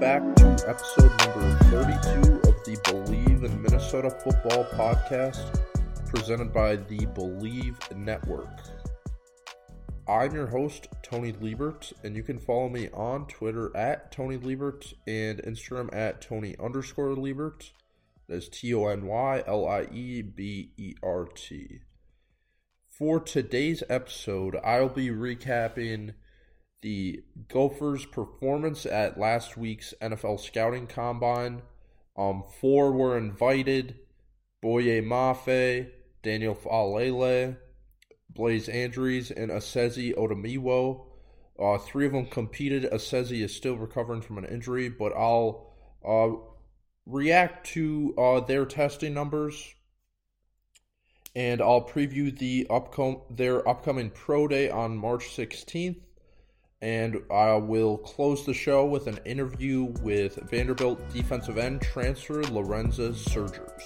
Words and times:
back 0.00 0.22
to 0.36 0.44
episode 0.68 1.10
number 1.26 1.58
32 1.70 2.48
of 2.48 2.64
the 2.64 2.78
Believe 2.84 3.42
in 3.42 3.60
Minnesota 3.60 4.10
Football 4.10 4.64
podcast, 4.66 5.60
presented 6.06 6.52
by 6.52 6.76
the 6.76 7.04
Believe 7.06 7.76
Network. 7.96 8.60
I'm 10.06 10.32
your 10.32 10.46
host, 10.46 10.86
Tony 11.02 11.32
Liebert, 11.32 11.92
and 12.04 12.14
you 12.14 12.22
can 12.22 12.38
follow 12.38 12.68
me 12.68 12.88
on 12.94 13.26
Twitter 13.26 13.76
at 13.76 14.12
Tony 14.12 14.38
Liebert 14.38 14.94
and 15.08 15.42
Instagram 15.42 15.92
at 15.92 16.20
Tony 16.20 16.54
underscore 16.62 17.16
Liebert. 17.16 17.72
That's 18.28 18.48
T 18.48 18.72
O 18.74 18.86
N 18.86 19.04
Y 19.04 19.42
L 19.48 19.66
I 19.66 19.88
E 19.92 20.22
B 20.22 20.74
E 20.76 20.94
R 21.02 21.24
T. 21.24 21.80
For 22.88 23.18
today's 23.18 23.82
episode, 23.90 24.60
I'll 24.62 24.90
be 24.90 25.08
recapping 25.08 26.14
the 26.80 27.22
Gophers' 27.48 28.06
performance 28.06 28.86
at 28.86 29.18
last 29.18 29.56
week's 29.56 29.94
NFL 30.00 30.40
Scouting 30.40 30.86
Combine. 30.86 31.62
Um, 32.16 32.44
four 32.60 32.92
were 32.92 33.16
invited: 33.16 33.96
Boye 34.60 35.00
Mafe, 35.00 35.88
Daniel 36.22 36.54
Faalele, 36.54 37.56
Blaise 38.30 38.68
Andries, 38.68 39.30
and 39.30 39.50
Esezi 39.50 40.14
Otomewo. 40.14 41.04
Uh, 41.58 41.78
three 41.78 42.06
of 42.06 42.12
them 42.12 42.26
competed. 42.26 42.84
Esezi 42.84 43.42
is 43.42 43.54
still 43.54 43.76
recovering 43.76 44.22
from 44.22 44.38
an 44.38 44.44
injury, 44.44 44.88
but 44.88 45.12
I'll 45.16 45.72
uh, 46.06 46.30
react 47.06 47.66
to 47.68 48.14
uh, 48.16 48.40
their 48.40 48.64
testing 48.64 49.14
numbers, 49.14 49.74
and 51.34 51.60
I'll 51.60 51.84
preview 51.84 52.36
the 52.36 52.68
upcom- 52.70 53.36
their 53.36 53.68
upcoming 53.68 54.10
pro 54.10 54.46
day 54.46 54.70
on 54.70 54.96
March 54.96 55.24
16th 55.36 55.96
and 56.80 57.20
I 57.30 57.54
will 57.54 57.98
close 57.98 58.46
the 58.46 58.54
show 58.54 58.86
with 58.86 59.06
an 59.06 59.18
interview 59.24 59.84
with 60.02 60.36
Vanderbilt 60.50 61.00
defensive 61.12 61.58
end 61.58 61.82
transfer 61.82 62.42
Lorenza 62.44 63.14
Surgers. 63.14 63.82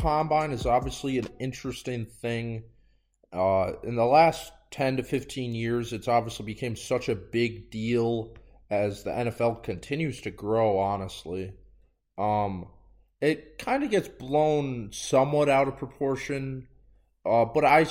Combine 0.00 0.50
is 0.50 0.64
obviously 0.64 1.18
an 1.18 1.28
interesting 1.38 2.06
thing. 2.06 2.64
Uh, 3.32 3.72
in 3.84 3.96
the 3.96 4.04
last 4.04 4.52
10 4.70 4.96
to 4.96 5.02
15 5.02 5.54
years, 5.54 5.92
it's 5.92 6.08
obviously 6.08 6.46
became 6.46 6.74
such 6.74 7.08
a 7.08 7.14
big 7.14 7.70
deal 7.70 8.34
as 8.70 9.02
the 9.02 9.10
NFL 9.10 9.62
continues 9.62 10.20
to 10.22 10.30
grow, 10.30 10.78
honestly. 10.78 11.52
Um, 12.16 12.68
it 13.20 13.58
kind 13.58 13.82
of 13.82 13.90
gets 13.90 14.08
blown 14.08 14.90
somewhat 14.92 15.48
out 15.48 15.68
of 15.68 15.76
proportion, 15.76 16.68
uh, 17.26 17.44
but 17.44 17.64
I, 17.64 17.86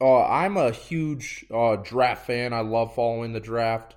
uh, 0.00 0.24
I'm 0.24 0.56
a 0.56 0.70
huge 0.70 1.44
uh, 1.52 1.76
draft 1.76 2.26
fan. 2.26 2.54
I 2.54 2.60
love 2.60 2.94
following 2.94 3.34
the 3.34 3.40
draft, 3.40 3.94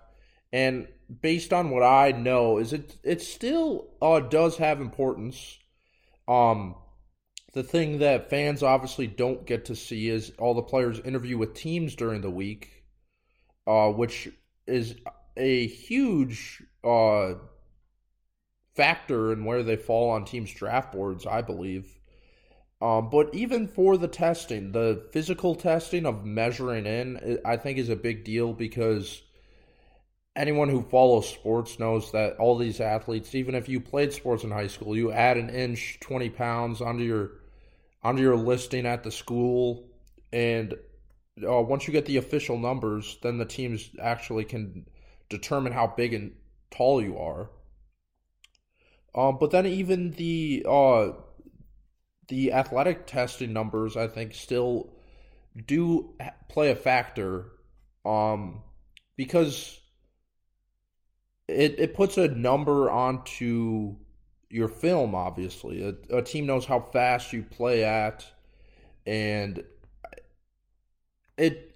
and 0.52 0.88
based 1.22 1.54
on 1.54 1.70
what 1.70 1.84
I 1.84 2.12
know, 2.12 2.58
is 2.58 2.74
it 2.74 2.98
it 3.04 3.22
still 3.22 3.92
uh, 4.02 4.20
does 4.20 4.58
have 4.58 4.82
importance. 4.82 5.60
Um, 6.28 6.76
the 7.54 7.64
thing 7.64 8.00
that 8.00 8.30
fans 8.30 8.64
obviously 8.64 9.08
don't 9.08 9.46
get 9.46 9.66
to 9.66 9.76
see 9.76 10.10
is 10.10 10.32
all 10.40 10.56
the 10.56 10.64
players 10.64 11.00
interview 11.00 11.38
with 11.38 11.54
teams 11.54 11.96
during 11.96 12.22
the 12.22 12.30
week, 12.30 12.84
uh, 13.68 13.90
which 13.90 14.28
is 14.66 14.96
a 15.38 15.68
huge 15.68 16.64
uh, 16.84 17.34
factor 18.76 19.32
in 19.32 19.46
where 19.46 19.62
they 19.62 19.76
fall 19.76 20.10
on 20.10 20.26
teams' 20.26 20.52
draft 20.52 20.92
boards, 20.92 21.28
I 21.28 21.44
believe. 21.44 22.00
Um, 22.82 23.10
but 23.10 23.34
even 23.34 23.68
for 23.68 23.98
the 23.98 24.08
testing, 24.08 24.72
the 24.72 25.08
physical 25.12 25.56
testing 25.56 26.06
of 26.06 26.26
measuring 26.26 26.86
in, 26.86 27.40
I 27.46 27.56
think 27.58 27.78
is 27.78 27.90
a 27.90 27.96
big 27.96 28.26
deal 28.26 28.52
because 28.52 29.22
anyone 30.36 30.70
who 30.70 30.82
follows 30.82 31.30
sports 31.30 31.80
knows 31.80 32.12
that 32.12 32.38
all 32.38 32.58
these 32.58 32.82
athletes, 32.82 33.36
even 33.36 33.54
if 33.54 33.70
you 33.70 33.80
played 33.80 34.12
sports 34.12 34.44
in 34.44 34.52
high 34.52 34.68
school, 34.68 34.98
you 34.98 35.12
add 35.12 35.38
an 35.38 35.50
inch, 35.50 36.00
twenty 36.02 36.30
pounds 36.30 36.82
onto 36.82 37.04
your 37.04 37.32
onto 38.04 38.22
your 38.22 38.36
listing 38.36 38.86
at 38.86 39.04
the 39.04 39.12
school, 39.12 39.90
and 40.32 40.74
uh, 41.48 41.62
once 41.62 41.88
you 41.88 41.94
get 41.94 42.06
the 42.06 42.18
official 42.18 42.58
numbers, 42.58 43.18
then 43.22 43.38
the 43.38 43.46
teams 43.46 43.90
actually 44.02 44.46
can 44.46 44.86
determine 45.30 45.74
how 45.74 45.88
big 45.88 46.14
and 46.14 46.34
tall 46.70 47.02
you 47.02 47.18
are. 47.18 47.50
Um, 49.16 49.38
but 49.40 49.52
then 49.52 49.66
even 49.66 50.12
the 50.12 50.66
uh, 50.68 51.12
the 52.28 52.52
athletic 52.52 53.06
testing 53.08 53.54
numbers, 53.54 53.96
I 53.96 54.08
think, 54.08 54.34
still 54.34 54.94
do 55.66 56.16
play 56.50 56.72
a 56.72 56.76
factor. 56.76 57.52
Um, 58.06 58.64
because 59.16 59.80
it, 61.48 61.76
it 61.80 61.96
puts 61.96 62.18
a 62.18 62.28
number 62.28 62.90
onto 62.90 63.96
your 64.54 64.68
film, 64.68 65.16
obviously. 65.16 65.84
A, 65.84 66.18
a 66.18 66.22
team 66.22 66.46
knows 66.46 66.66
how 66.66 66.80
fast 66.80 67.34
you 67.34 67.44
play 67.44 67.84
at, 67.84 68.26
and 69.06 69.64
it. 71.38 71.70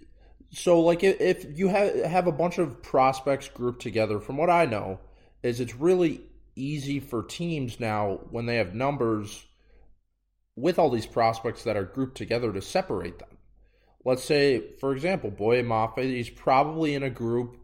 So, 0.51 0.79
like, 0.79 1.03
if 1.03 1.57
you 1.57 1.67
have 1.67 1.95
have 2.05 2.27
a 2.27 2.31
bunch 2.31 2.57
of 2.57 2.81
prospects 2.81 3.49
grouped 3.49 3.81
together, 3.81 4.19
from 4.19 4.37
what 4.37 4.49
I 4.49 4.65
know, 4.65 4.99
is 5.43 5.59
it's 5.59 5.75
really 5.75 6.21
easy 6.55 6.99
for 6.99 7.23
teams 7.23 7.79
now 7.79 8.21
when 8.31 8.45
they 8.45 8.55
have 8.55 8.73
numbers 8.73 9.45
with 10.55 10.79
all 10.79 10.89
these 10.89 11.05
prospects 11.05 11.63
that 11.63 11.77
are 11.77 11.83
grouped 11.83 12.17
together 12.17 12.51
to 12.53 12.61
separate 12.61 13.19
them. 13.19 13.37
Let's 14.03 14.23
say, 14.23 14.73
for 14.79 14.93
example, 14.93 15.29
Boye 15.29 15.61
Mafe, 15.61 16.01
he's 16.03 16.29
probably 16.29 16.95
in 16.95 17.03
a 17.03 17.09
group 17.09 17.57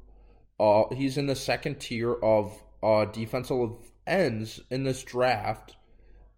uh, 0.59 0.83
he's 0.93 1.17
in 1.17 1.27
the 1.27 1.35
second 1.35 1.79
tier 1.79 2.13
of 2.13 2.63
uh, 2.81 3.05
defensive 3.05 3.91
ends 4.05 4.59
in 4.69 4.83
this 4.83 5.03
draft 5.03 5.75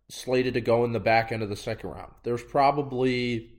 slated 0.10 0.54
to 0.54 0.62
go 0.62 0.86
in 0.86 0.92
the 0.92 1.00
back 1.00 1.32
end 1.32 1.44
of 1.44 1.50
the 1.50 1.56
second 1.56 1.90
round. 1.90 2.12
There's 2.24 2.44
probably 2.44 3.52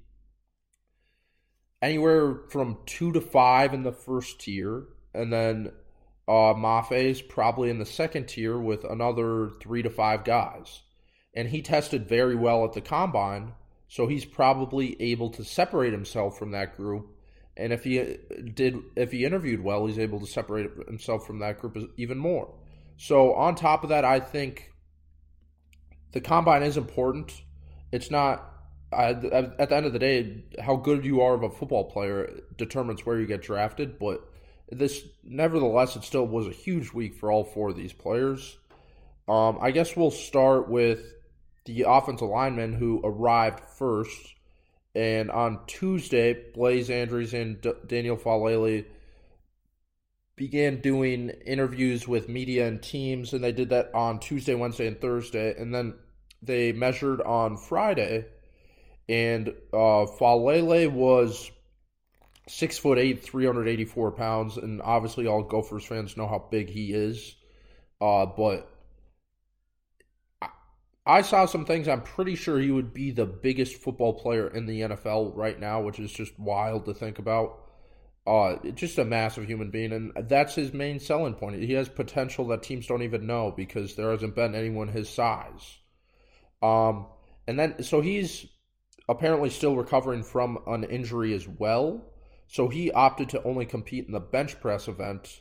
anywhere 1.83 2.41
from 2.51 2.79
two 2.87 3.13
to 3.13 3.21
five 3.21 3.75
in 3.75 3.83
the 3.83 3.93
first 3.93 4.41
tier, 4.41 4.85
and 5.13 5.33
then 5.33 5.73
uh, 6.29 6.55
Mafe's 6.57 7.23
probably 7.23 7.71
in 7.71 7.79
the 7.79 7.87
second 7.87 8.27
tier 8.27 8.59
with 8.59 8.85
another 8.85 9.51
three 9.61 9.83
to 9.83 9.91
five 9.91 10.25
guys. 10.25 10.83
And 11.35 11.49
he 11.49 11.63
tested 11.63 12.09
very 12.09 12.35
well 12.35 12.65
at 12.65 12.73
the 12.73 12.81
combine, 12.81 13.53
so 13.89 14.07
he's 14.07 14.25
probably 14.25 15.01
able 15.01 15.31
to 15.31 15.45
separate 15.45 15.93
himself 15.93 16.39
from 16.39 16.53
that 16.53 16.77
group. 16.77 17.09
And 17.57 17.73
if 17.73 17.85
he 17.85 18.19
did, 18.55 18.79
if 18.97 19.13
he 19.13 19.25
interviewed 19.25 19.63
well, 19.63 19.87
he's 19.87 19.99
able 19.99 20.21
to 20.21 20.27
separate 20.27 20.71
himself 20.89 21.27
from 21.27 21.39
that 21.41 21.59
group 21.59 21.77
even 21.97 22.19
more. 22.19 22.55
So 22.97 23.35
on 23.35 23.55
top 23.55 23.83
of 23.83 23.91
that, 23.91 24.05
I 24.05 24.21
think 24.21 24.73
the 26.13 26.21
combine 26.21 26.63
is 26.63 26.77
important. 26.77 27.33
It's 27.93 28.11
not 28.11 28.57
I, 28.93 29.11
at 29.11 29.69
the 29.69 29.77
end 29.77 29.87
of 29.87 29.93
the 29.93 29.99
day, 29.99 30.45
how 30.61 30.77
good 30.77 31.05
you 31.05 31.21
are 31.21 31.35
of 31.35 31.43
a 31.43 31.51
football 31.51 31.85
player 31.91 32.41
determines 32.57 33.05
where 33.05 33.19
you 33.19 33.27
get 33.27 33.43
drafted. 33.43 33.99
But 33.99 34.23
this, 34.71 35.03
nevertheless, 35.25 35.97
it 35.97 36.05
still 36.05 36.27
was 36.27 36.47
a 36.47 36.53
huge 36.53 36.93
week 36.93 37.17
for 37.17 37.31
all 37.31 37.45
four 37.45 37.71
of 37.71 37.77
these 37.77 37.93
players. 37.93 38.57
Um, 39.29 39.59
I 39.61 39.73
guess 39.73 39.97
we'll 39.97 40.13
start 40.13 40.69
with 40.69 41.01
the 41.65 41.87
offensive 41.89 42.29
linemen 42.29 42.75
who 42.75 43.01
arrived 43.03 43.61
first. 43.77 44.35
And 44.95 45.31
on 45.31 45.61
Tuesday, 45.67 46.37
Blaise 46.55 46.89
Andries 46.89 47.39
and 47.39 47.61
D- 47.61 47.73
Daniel 47.87 48.17
Faalele 48.17 48.87
began 50.37 50.81
doing 50.81 51.31
interviews 51.47 52.07
with 52.07 52.29
media 52.29 52.69
and 52.69 52.83
teams, 52.83 53.33
and 53.33 53.43
they 53.43 53.53
did 53.53 53.71
that 53.71 53.95
on 53.95 54.21
Tuesday, 54.21 54.55
Wednesday, 54.55 54.87
and 54.87 55.01
Thursday. 55.01 55.55
And 55.59 55.75
then 55.75 55.95
they 56.43 56.73
measured 56.73 57.21
on 57.23 57.57
Friday 57.57 58.27
and 59.09 59.49
uh, 59.73 60.07
Faalele 60.07 60.91
was 60.91 61.51
six 62.49 62.79
foot 62.79 62.99
eight, 62.99 63.23
three 63.23 63.47
hundred 63.47 63.69
eighty 63.69 63.85
four 63.85 64.11
pounds, 64.11 64.57
and 64.57 64.83
obviously 64.83 65.27
all 65.27 65.43
Gophers 65.43 65.85
fans 65.85 66.17
know 66.17 66.27
how 66.27 66.47
big 66.51 66.69
he 66.69 66.93
is. 66.93 67.37
Uh, 68.01 68.27
but 68.27 68.69
I, 70.43 70.49
I 71.07 71.23
saw 71.23 71.47
some 71.47 71.65
things. 71.65 71.89
I'm 71.89 72.03
pretty 72.03 72.35
sure 72.35 72.59
he 72.59 72.71
would 72.71 72.93
be 72.93 73.11
the 73.13 73.27
biggest 73.27 73.77
football 73.77 74.15
player 74.15 74.49
in 74.49 74.67
the 74.67 74.81
NFL 74.83 75.37
right 75.37 75.59
now, 75.59 75.81
which 75.83 76.01
is 76.01 76.13
just 76.13 76.39
wild 76.39 76.87
to 76.87 76.95
think 76.95 77.19
about. 77.19 77.66
Uh, 78.27 78.57
just 78.75 78.99
a 78.99 79.05
massive 79.05 79.47
human 79.47 79.71
being, 79.71 79.93
and 79.93 80.13
that's 80.29 80.57
his 80.57 80.73
main 80.73 80.99
selling 80.99 81.35
point. 81.35 81.63
He 81.63 81.75
has 81.75 81.89
potential 81.89 82.49
that 82.49 82.63
teams 82.63 82.89
don't 82.89 83.03
even 83.03 83.27
know 83.27 83.53
because 83.57 83.95
there 83.95 84.11
hasn't 84.11 84.35
been 84.35 84.57
anyone 84.57 84.89
his 84.89 85.09
size. 85.09 85.77
Um, 86.61 87.07
and 87.47 87.59
then 87.59 87.83
so 87.85 88.01
he's 88.01 88.47
apparently 89.09 89.51
still 89.51 89.77
recovering 89.77 90.23
from 90.23 90.59
an 90.67 90.85
injury 90.85 91.35
as 91.35 91.47
well. 91.47 92.03
So 92.49 92.69
he 92.69 92.91
opted 92.91 93.31
to 93.31 93.43
only 93.43 93.67
compete 93.67 94.07
in 94.07 94.13
the 94.13 94.21
bench 94.21 94.61
press 94.61 94.89
event. 94.89 95.41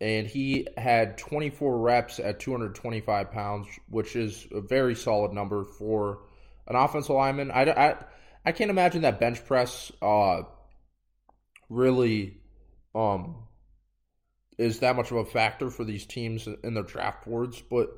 And 0.00 0.26
he 0.26 0.66
had 0.76 1.18
24 1.18 1.78
reps 1.78 2.18
at 2.18 2.40
225 2.40 3.30
pounds, 3.30 3.68
which 3.88 4.16
is 4.16 4.46
a 4.52 4.60
very 4.60 4.94
solid 4.94 5.32
number 5.32 5.64
for 5.64 6.26
an 6.66 6.76
offensive 6.76 7.14
lineman. 7.14 7.50
I, 7.50 7.70
I, 7.70 7.96
I 8.44 8.52
can't 8.52 8.70
imagine 8.70 9.02
that 9.02 9.20
bench 9.20 9.44
press 9.46 9.92
uh, 10.02 10.42
really 11.68 12.38
um, 12.94 13.44
is 14.58 14.80
that 14.80 14.96
much 14.96 15.10
of 15.10 15.16
a 15.18 15.24
factor 15.24 15.70
for 15.70 15.84
these 15.84 16.06
teams 16.06 16.46
in 16.62 16.74
their 16.74 16.84
draft 16.84 17.24
boards. 17.26 17.60
But 17.60 17.90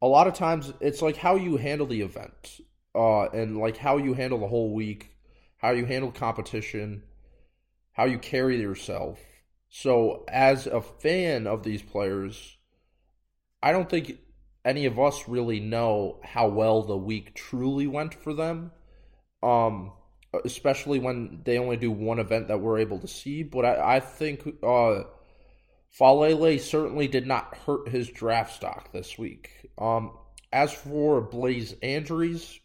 a 0.00 0.06
lot 0.06 0.26
of 0.26 0.34
times 0.34 0.72
it's 0.80 1.02
like 1.02 1.16
how 1.16 1.36
you 1.36 1.56
handle 1.56 1.86
the 1.86 2.02
event 2.02 2.60
uh, 2.94 3.26
and 3.28 3.58
like 3.58 3.76
how 3.76 3.98
you 3.98 4.14
handle 4.14 4.38
the 4.38 4.48
whole 4.48 4.74
week, 4.74 5.16
how 5.58 5.70
you 5.70 5.84
handle 5.84 6.10
competition, 6.10 7.02
how 7.92 8.04
you 8.04 8.18
carry 8.18 8.60
yourself. 8.60 9.18
So, 9.68 10.24
as 10.28 10.66
a 10.66 10.82
fan 10.82 11.46
of 11.46 11.62
these 11.62 11.80
players, 11.80 12.58
I 13.62 13.72
don't 13.72 13.88
think 13.88 14.18
any 14.64 14.84
of 14.84 14.98
us 14.98 15.28
really 15.28 15.60
know 15.60 16.20
how 16.22 16.48
well 16.48 16.82
the 16.82 16.96
week 16.96 17.34
truly 17.34 17.86
went 17.86 18.14
for 18.14 18.34
them. 18.34 18.72
Um, 19.42 19.92
especially 20.44 20.98
when 20.98 21.40
they 21.44 21.58
only 21.58 21.76
do 21.76 21.90
one 21.90 22.18
event 22.18 22.48
that 22.48 22.60
we're 22.60 22.78
able 22.78 22.98
to 22.98 23.08
see. 23.08 23.42
But 23.42 23.64
I, 23.64 23.96
I 23.96 24.00
think 24.00 24.46
uh, 24.62 25.02
Faalele 25.98 26.60
certainly 26.60 27.08
did 27.08 27.26
not 27.26 27.56
hurt 27.66 27.88
his 27.88 28.08
draft 28.08 28.54
stock 28.54 28.92
this 28.92 29.18
week. 29.18 29.70
Um, 29.78 30.12
as 30.52 30.72
for 30.72 31.20
Blaise 31.20 31.74
Andries, 31.82 32.58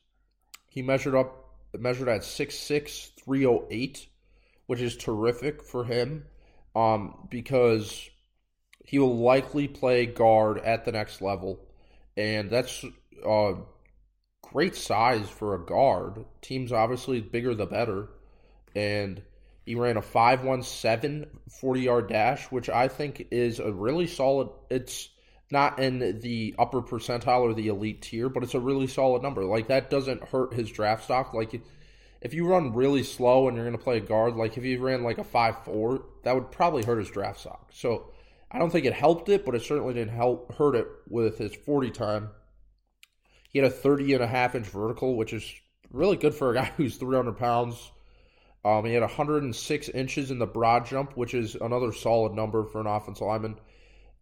he 0.68 0.82
measured 0.82 1.16
up 1.16 1.44
measured 1.78 2.08
at 2.08 2.22
6'6", 2.22 3.12
308, 3.24 4.08
which 4.66 4.82
is 4.82 4.96
terrific 4.96 5.62
for 5.62 5.84
him 5.84 6.26
um, 6.76 7.28
because 7.30 8.10
he 8.84 9.00
will 9.00 9.18
likely 9.18 9.68
play 9.68 10.06
guard 10.06 10.60
at 10.60 10.86
the 10.86 10.92
next 10.92 11.22
level. 11.22 11.60
And 12.16 12.50
that's 12.50 12.84
uh, 13.26 13.54
great 14.52 14.76
size 14.76 15.30
for 15.30 15.56
a 15.56 15.60
guard. 15.60 16.26
Teams 16.42 16.72
obviously 16.72 17.22
bigger 17.22 17.54
the 17.54 17.66
better. 17.66 18.10
And 18.76 19.22
he 19.66 19.76
ran 19.76 19.98
a 19.98 20.02
517 20.02 21.26
40 21.50 21.82
yard 21.82 22.10
dash, 22.10 22.46
which 22.46 22.70
I 22.70 22.88
think 22.88 23.28
is 23.32 23.60
a 23.60 23.72
really 23.72 24.08
solid. 24.08 24.50
It's 24.70 25.10
not 25.52 25.80
in 25.80 26.20
the 26.20 26.56
upper 26.60 26.82
percentile 26.82 27.42
or 27.42 27.54
the 27.54 27.70
elite 27.70 28.02
tier, 28.02 28.30
but 28.30 28.44
it's 28.44 28.54
a 28.54 28.60
really 28.60 28.88
solid 28.88 29.24
number. 29.24 29.44
Like 29.44 29.68
that 29.68 29.90
doesn't 29.90 30.24
hurt 30.30 30.54
his 30.54 30.70
draft 30.70 31.06
stock. 31.06 31.34
Like 31.34 31.62
if 32.22 32.34
you 32.34 32.48
run 32.48 32.74
really 32.74 33.04
slow 33.04 33.48
and 33.48 33.56
you're 33.56 33.66
going 33.66 33.78
to 33.78 33.84
play 33.84 33.98
a 33.98 34.02
guard, 34.02 34.36
like 34.36 34.58
if 34.58 34.64
you 34.64 34.80
ran 34.80 35.04
like 35.04 35.18
a 35.18 35.24
five 35.24 35.64
four, 35.64 36.04
that 36.24 36.36
would 36.36 36.52
probably 36.52 36.84
hurt 36.84 37.00
his 37.00 37.10
draft 37.10 37.40
stock. 37.40 37.70
So 37.74 38.12
I 38.50 38.60
don't 38.60 38.70
think 38.70 38.86
it 38.86 38.94
helped 38.94 39.30
it, 39.30 39.46
but 39.46 39.56
it 39.56 39.62
certainly 39.62 39.94
didn't 39.94 40.16
help 40.16 40.56
hurt 40.56 40.76
it 40.76 40.88
with 41.10 41.38
his 41.38 41.54
40 41.54 41.92
time. 41.92 42.30
He 43.58 43.64
had 43.64 43.72
a 43.72 43.76
30 43.76 44.14
and 44.14 44.24
a 44.24 44.28
half 44.28 44.54
inch 44.54 44.68
vertical, 44.68 45.16
which 45.16 45.34
is 45.34 45.52
really 45.90 46.16
good 46.16 46.36
for 46.36 46.52
a 46.52 46.54
guy 46.54 46.66
who's 46.78 46.98
300 46.98 47.40
pounds. 47.40 47.92
Um, 48.64 48.86
he 48.86 48.94
had 48.94 49.02
106 49.02 49.90
inches 49.90 50.30
in 50.30 50.38
the 50.38 50.46
broad 50.46 50.86
jump, 50.86 51.18
which 51.18 51.34
is 51.34 51.56
another 51.56 51.92
solid 51.92 52.34
number 52.34 52.66
for 52.66 52.82
an 52.82 52.86
offensive 52.86 53.26
lineman. 53.26 53.60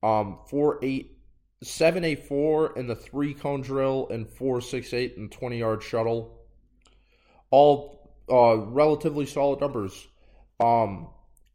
Um, 0.01 0.39
four 0.49 0.79
eight 0.81 1.17
seven 1.63 2.05
eight 2.05 2.29
four 2.29 2.77
in 2.77 2.87
the 2.87 2.95
three 2.95 3.33
cone 3.33 3.59
drill 3.59 4.07
and 4.09 4.25
four 4.25 4.61
six 4.61 4.93
eight 4.93 5.15
in 5.17 5.27
twenty 5.27 5.59
yard 5.59 5.83
shuttle. 5.83 6.39
All 7.51 8.15
uh, 8.31 8.55
relatively 8.55 9.25
solid 9.25 9.59
numbers. 9.59 10.07
Um, 10.61 11.09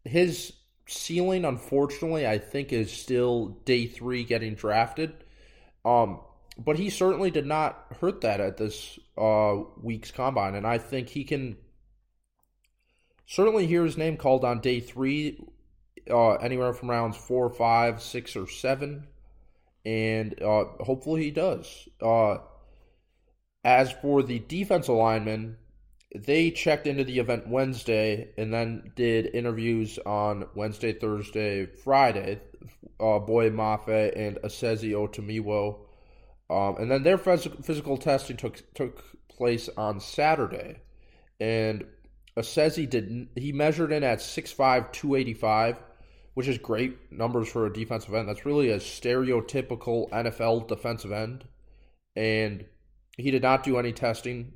his 0.05 0.53
ceiling, 0.87 1.47
unfortunately, 1.47 2.27
I 2.27 2.37
think 2.37 2.75
is 2.75 2.93
still 2.93 3.59
day 3.65 3.87
three 3.87 4.25
getting 4.25 4.55
drafted. 4.55 5.15
Um, 5.83 6.21
but 6.65 6.77
he 6.77 6.91
certainly 6.91 7.31
did 7.31 7.47
not 7.47 7.87
hurt 8.01 8.21
that 8.23 8.41
at 8.41 8.57
this 8.57 8.99
uh, 9.17 9.57
week's 9.83 10.11
combine, 10.11 10.55
and 10.55 10.67
I 10.67 10.79
think 10.79 11.09
he 11.09 11.25
can 11.25 11.57
certainly 13.27 13.67
hear 13.67 13.85
his 13.85 13.97
name 13.97 14.17
called 14.17 14.45
on 14.45 14.61
day 14.61 14.81
three, 14.81 15.43
uh, 16.11 16.35
anywhere 16.35 16.73
from 16.73 16.91
rounds 16.91 17.17
four, 17.17 17.51
five, 17.51 18.03
six, 18.03 18.37
or 18.37 18.47
seven 18.49 19.07
and 19.85 20.41
uh, 20.43 20.65
hopefully 20.81 21.25
he 21.25 21.31
does. 21.31 21.89
Uh, 22.01 22.39
as 23.65 23.93
for 23.93 24.23
the 24.23 24.39
defensive 24.41 24.95
linemen, 24.95 25.57
they 26.15 26.51
checked 26.51 26.87
into 26.87 27.05
the 27.05 27.19
event 27.19 27.49
Wednesday 27.49 28.31
and 28.37 28.53
then 28.53 28.93
did 28.97 29.27
interviews 29.35 29.99
on 30.05 30.47
Wednesday, 30.55 30.93
Thursday, 30.93 31.67
Friday. 31.67 32.41
Uh, 32.99 33.19
Boye 33.19 33.51
Mafe 33.51 34.13
and 34.15 34.37
Esezi 34.39 34.91
Otomewo. 34.91 35.79
Um, 36.51 36.77
and 36.79 36.91
then 36.91 37.03
their 37.05 37.19
phys- 37.19 37.65
physical 37.65 37.97
testing 37.97 38.37
took 38.37 38.63
took 38.75 39.05
place 39.29 39.69
on 39.77 40.01
Saturday. 40.01 40.81
And 41.39 41.85
Esezi 42.37 42.89
did 42.89 43.29
he 43.37 43.53
measured 43.53 43.93
in 43.93 44.05
at 44.05 44.19
6'5", 44.19 44.93
285 44.93 45.77
which 46.35 46.49
is 46.49 46.59
great 46.59 47.13
numbers 47.13 47.51
for 47.51 47.67
a 47.67 47.73
defensive 47.73 48.15
end. 48.15 48.29
That's 48.29 48.47
really 48.47 48.71
a 48.71 48.79
stereotypical 48.79 50.09
NFL 50.11 50.69
defensive 50.69 51.13
end. 51.13 51.45
And 52.17 52.65
he 53.17 53.31
did 53.31 53.43
not 53.43 53.63
do 53.63 53.79
any 53.79 53.93
testing. 53.93 54.53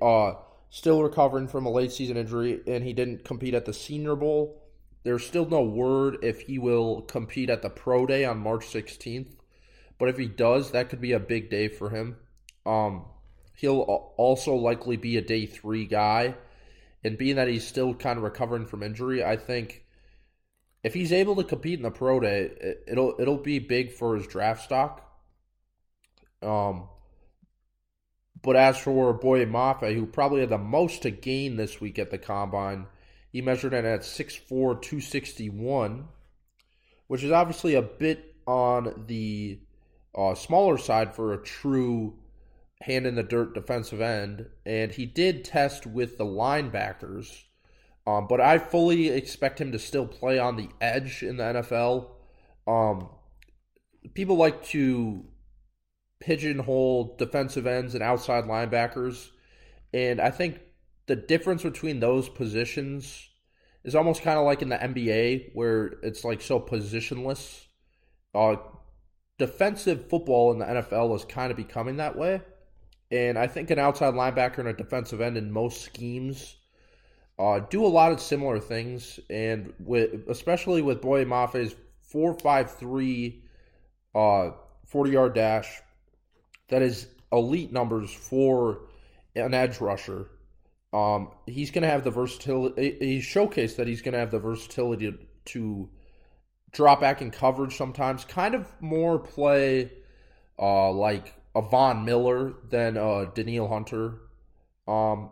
Uh, 0.00 0.32
still 0.70 1.02
recovering 1.02 1.48
from 1.48 1.66
a 1.66 1.70
late 1.70 1.92
season 1.92 2.16
injury, 2.16 2.60
and 2.66 2.82
he 2.82 2.92
didn't 2.92 3.24
compete 3.24 3.54
at 3.54 3.66
the 3.66 3.72
Senior 3.72 4.16
Bowl. 4.16 4.62
There's 5.04 5.24
still 5.24 5.46
no 5.46 5.62
word 5.62 6.18
if 6.22 6.40
he 6.40 6.58
will 6.58 7.02
compete 7.02 7.50
at 7.50 7.62
the 7.62 7.70
Pro 7.70 8.04
Day 8.06 8.24
on 8.24 8.38
March 8.38 8.66
16th. 8.66 9.37
But 9.98 10.08
if 10.08 10.18
he 10.18 10.26
does, 10.28 10.70
that 10.72 10.88
could 10.90 11.00
be 11.00 11.12
a 11.12 11.20
big 11.20 11.50
day 11.50 11.68
for 11.68 11.90
him. 11.90 12.16
Um, 12.66 13.06
he'll 13.56 13.80
also 14.16 14.54
likely 14.54 14.96
be 14.96 15.16
a 15.16 15.22
day 15.22 15.46
three 15.46 15.86
guy. 15.86 16.36
And 17.04 17.18
being 17.18 17.36
that 17.36 17.48
he's 17.48 17.66
still 17.66 17.94
kind 17.94 18.16
of 18.18 18.24
recovering 18.24 18.66
from 18.66 18.82
injury, 18.82 19.24
I 19.24 19.36
think 19.36 19.84
if 20.82 20.94
he's 20.94 21.12
able 21.12 21.36
to 21.36 21.44
compete 21.44 21.78
in 21.78 21.82
the 21.82 21.90
pro 21.90 22.20
day, 22.20 22.76
it'll 22.86 23.14
it'll 23.20 23.38
be 23.38 23.58
big 23.58 23.92
for 23.92 24.16
his 24.16 24.26
draft 24.26 24.64
stock. 24.64 25.04
Um, 26.42 26.88
But 28.42 28.56
as 28.56 28.78
for 28.78 29.12
Boye 29.12 29.46
Mafe, 29.46 29.94
who 29.94 30.06
probably 30.06 30.40
had 30.40 30.48
the 30.50 30.58
most 30.58 31.02
to 31.02 31.10
gain 31.10 31.56
this 31.56 31.80
week 31.80 31.98
at 31.98 32.10
the 32.10 32.18
combine, 32.18 32.86
he 33.30 33.40
measured 33.42 33.74
in 33.74 33.84
at 33.84 34.04
6'4, 34.04 34.74
261, 34.74 36.08
which 37.06 37.22
is 37.22 37.30
obviously 37.30 37.74
a 37.74 37.82
bit 37.82 38.34
on 38.46 39.04
the 39.06 39.60
uh, 40.16 40.34
smaller 40.34 40.78
side 40.78 41.14
for 41.14 41.32
a 41.32 41.42
true 41.42 42.18
hand 42.82 43.06
in 43.06 43.14
the 43.14 43.22
dirt 43.22 43.54
defensive 43.54 44.00
end. 44.00 44.46
And 44.64 44.92
he 44.92 45.06
did 45.06 45.44
test 45.44 45.86
with 45.86 46.18
the 46.18 46.24
linebackers, 46.24 47.44
um, 48.06 48.26
but 48.28 48.40
I 48.40 48.58
fully 48.58 49.08
expect 49.08 49.60
him 49.60 49.72
to 49.72 49.78
still 49.78 50.06
play 50.06 50.38
on 50.38 50.56
the 50.56 50.68
edge 50.80 51.22
in 51.22 51.36
the 51.36 51.44
NFL. 51.44 52.10
Um, 52.66 53.08
people 54.14 54.36
like 54.36 54.64
to 54.66 55.24
pigeonhole 56.20 57.16
defensive 57.16 57.66
ends 57.66 57.94
and 57.94 58.02
outside 58.02 58.44
linebackers. 58.44 59.28
And 59.92 60.20
I 60.20 60.30
think 60.30 60.60
the 61.06 61.16
difference 61.16 61.62
between 61.62 62.00
those 62.00 62.28
positions 62.28 63.28
is 63.84 63.94
almost 63.94 64.22
kind 64.22 64.38
of 64.38 64.44
like 64.44 64.62
in 64.62 64.68
the 64.68 64.76
NBA 64.76 65.50
where 65.54 65.86
it's 66.02 66.24
like 66.24 66.40
so 66.40 66.60
positionless. 66.60 67.64
Uh, 68.34 68.56
defensive 69.38 70.08
football 70.08 70.52
in 70.52 70.58
the 70.58 70.64
NFL 70.64 71.14
is 71.16 71.24
kind 71.24 71.50
of 71.50 71.56
becoming 71.56 71.96
that 71.96 72.16
way. 72.16 72.42
And 73.10 73.38
I 73.38 73.46
think 73.46 73.70
an 73.70 73.78
outside 73.78 74.14
linebacker 74.14 74.58
and 74.58 74.68
a 74.68 74.74
defensive 74.74 75.20
end 75.20 75.36
in 75.36 75.50
most 75.50 75.82
schemes 75.82 76.56
uh, 77.38 77.60
do 77.60 77.84
a 77.84 77.88
lot 77.88 78.12
of 78.12 78.20
similar 78.20 78.58
things. 78.58 79.18
And 79.30 79.72
with 79.78 80.28
especially 80.28 80.82
with 80.82 81.00
Boye 81.00 81.24
Mafe's 81.24 81.74
4.53 82.12 83.40
uh, 84.14 84.50
40 84.86 85.10
yard 85.10 85.34
dash, 85.34 85.80
that 86.68 86.82
is 86.82 87.06
elite 87.32 87.72
numbers 87.72 88.12
for 88.12 88.80
an 89.36 89.54
edge 89.54 89.80
rusher. 89.80 90.26
Um, 90.92 91.30
he's 91.46 91.70
going 91.70 91.82
to 91.82 91.88
have 91.88 92.04
the 92.04 92.10
versatility. 92.10 92.96
He 92.98 93.18
showcased 93.18 93.76
that 93.76 93.86
he's 93.86 94.02
going 94.02 94.14
to 94.14 94.18
have 94.18 94.30
the 94.30 94.38
versatility 94.38 95.10
to, 95.10 95.18
to, 95.52 95.88
drop 96.78 97.00
back 97.00 97.20
in 97.20 97.32
coverage 97.32 97.76
sometimes. 97.76 98.24
Kind 98.24 98.54
of 98.54 98.68
more 98.80 99.18
play 99.18 99.90
uh, 100.60 100.92
like 100.92 101.34
a 101.56 101.60
Von 101.60 102.04
Miller 102.04 102.54
than 102.70 102.96
uh, 102.96 103.24
Danielle 103.34 103.66
Hunter. 103.66 104.20
Um, 104.86 105.30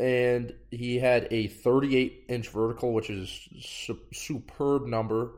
and 0.00 0.54
he 0.70 0.98
had 0.98 1.28
a 1.30 1.48
38 1.48 2.24
inch 2.30 2.48
vertical, 2.48 2.94
which 2.94 3.10
is 3.10 3.48
su- 3.60 4.00
superb 4.14 4.86
number. 4.86 5.32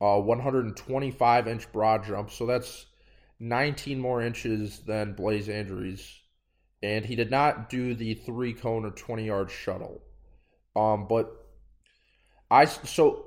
Uh, 0.00 0.20
125 0.20 1.48
inch 1.48 1.70
broad 1.72 2.04
jump, 2.06 2.30
so 2.30 2.46
that's 2.46 2.86
19 3.40 3.98
more 3.98 4.22
inches 4.22 4.78
than 4.86 5.12
Blaise 5.12 5.48
Andries, 5.48 6.20
and 6.82 7.04
he 7.04 7.16
did 7.16 7.30
not 7.30 7.68
do 7.68 7.94
the 7.94 8.14
three 8.14 8.54
cone 8.54 8.86
or 8.86 8.92
20 8.92 9.26
yard 9.26 9.50
shuttle. 9.50 10.00
Um, 10.74 11.06
but 11.06 11.36
I 12.50 12.64
so 12.64 13.26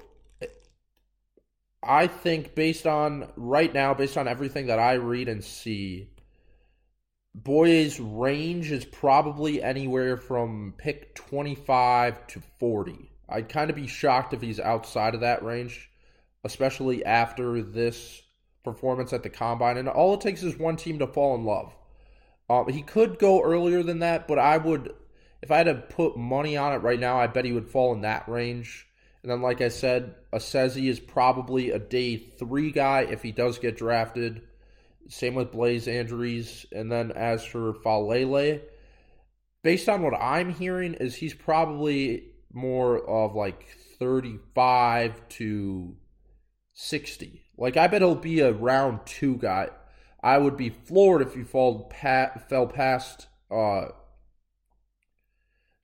I 1.85 2.07
think 2.07 2.55
based 2.55 2.87
on 2.87 3.31
right 3.35 3.73
now, 3.73 3.93
based 3.93 4.17
on 4.17 4.27
everything 4.27 4.67
that 4.67 4.79
I 4.79 4.93
read 4.93 5.27
and 5.27 5.43
see, 5.43 6.09
Boye's 7.35 7.99
range 7.99 8.71
is 8.71 8.85
probably 8.85 9.61
anywhere 9.61 10.17
from 10.17 10.75
pick 10.77 11.15
25 11.15 12.27
to 12.27 12.41
40. 12.59 13.11
I'd 13.27 13.49
kind 13.49 13.69
of 13.69 13.75
be 13.75 13.87
shocked 13.87 14.33
if 14.33 14.41
he's 14.41 14.59
outside 14.59 15.15
of 15.15 15.21
that 15.21 15.43
range, 15.43 15.89
especially 16.43 17.03
after 17.03 17.61
this 17.61 18.21
performance 18.63 19.13
at 19.13 19.23
the 19.23 19.29
combine, 19.29 19.77
and 19.77 19.89
all 19.89 20.13
it 20.13 20.21
takes 20.21 20.43
is 20.43 20.57
one 20.57 20.75
team 20.75 20.99
to 20.99 21.07
fall 21.07 21.35
in 21.35 21.43
love. 21.43 21.75
Um, 22.49 22.69
he 22.69 22.81
could 22.81 23.19
go 23.19 23.41
earlier 23.41 23.83
than 23.83 23.99
that, 23.99 24.27
but 24.27 24.37
I 24.37 24.57
would, 24.57 24.93
if 25.41 25.49
I 25.49 25.57
had 25.57 25.63
to 25.63 25.75
put 25.75 26.17
money 26.17 26.55
on 26.55 26.73
it 26.73 26.77
right 26.77 26.99
now, 26.99 27.19
I 27.19 27.27
bet 27.27 27.45
he 27.45 27.51
would 27.51 27.69
fall 27.69 27.93
in 27.93 28.01
that 28.01 28.27
range. 28.27 28.87
And 29.23 29.31
then, 29.31 29.41
like 29.41 29.61
I 29.61 29.69
said, 29.69 30.15
Esezi 30.33 30.89
is 30.89 30.99
probably 30.99 31.71
a 31.71 31.79
day 31.79 32.17
three 32.17 32.71
guy 32.71 33.01
if 33.01 33.23
he 33.23 33.31
does 33.31 33.57
get 33.57 33.77
drafted. 33.77 34.41
Same 35.07 35.35
with 35.35 35.51
Blaise 35.51 35.87
Andries. 35.87 36.65
And 36.73 36.91
then 36.91 37.11
as 37.13 37.43
for 37.43 37.73
Faalele, 37.73 38.61
based 39.63 39.87
on 39.87 40.01
what 40.01 40.13
I'm 40.13 40.53
hearing, 40.53 40.93
is 40.95 41.15
he's 41.15 41.33
probably 41.33 42.25
more 42.51 42.99
of 42.99 43.33
like 43.33 43.65
35 43.97 45.29
to 45.29 45.95
60. 46.73 47.41
Like 47.57 47.77
I 47.77 47.87
bet 47.87 48.01
he'll 48.01 48.15
be 48.15 48.41
a 48.41 48.51
round 48.51 49.05
two 49.05 49.37
guy. 49.37 49.69
I 50.21 50.37
would 50.37 50.57
be 50.57 50.69
floored 50.69 51.21
if 51.21 51.33
he 51.33 51.43
fall 51.43 51.85
pat, 51.89 52.49
fell 52.49 52.67
past 52.67 53.27
uh, 53.49 53.87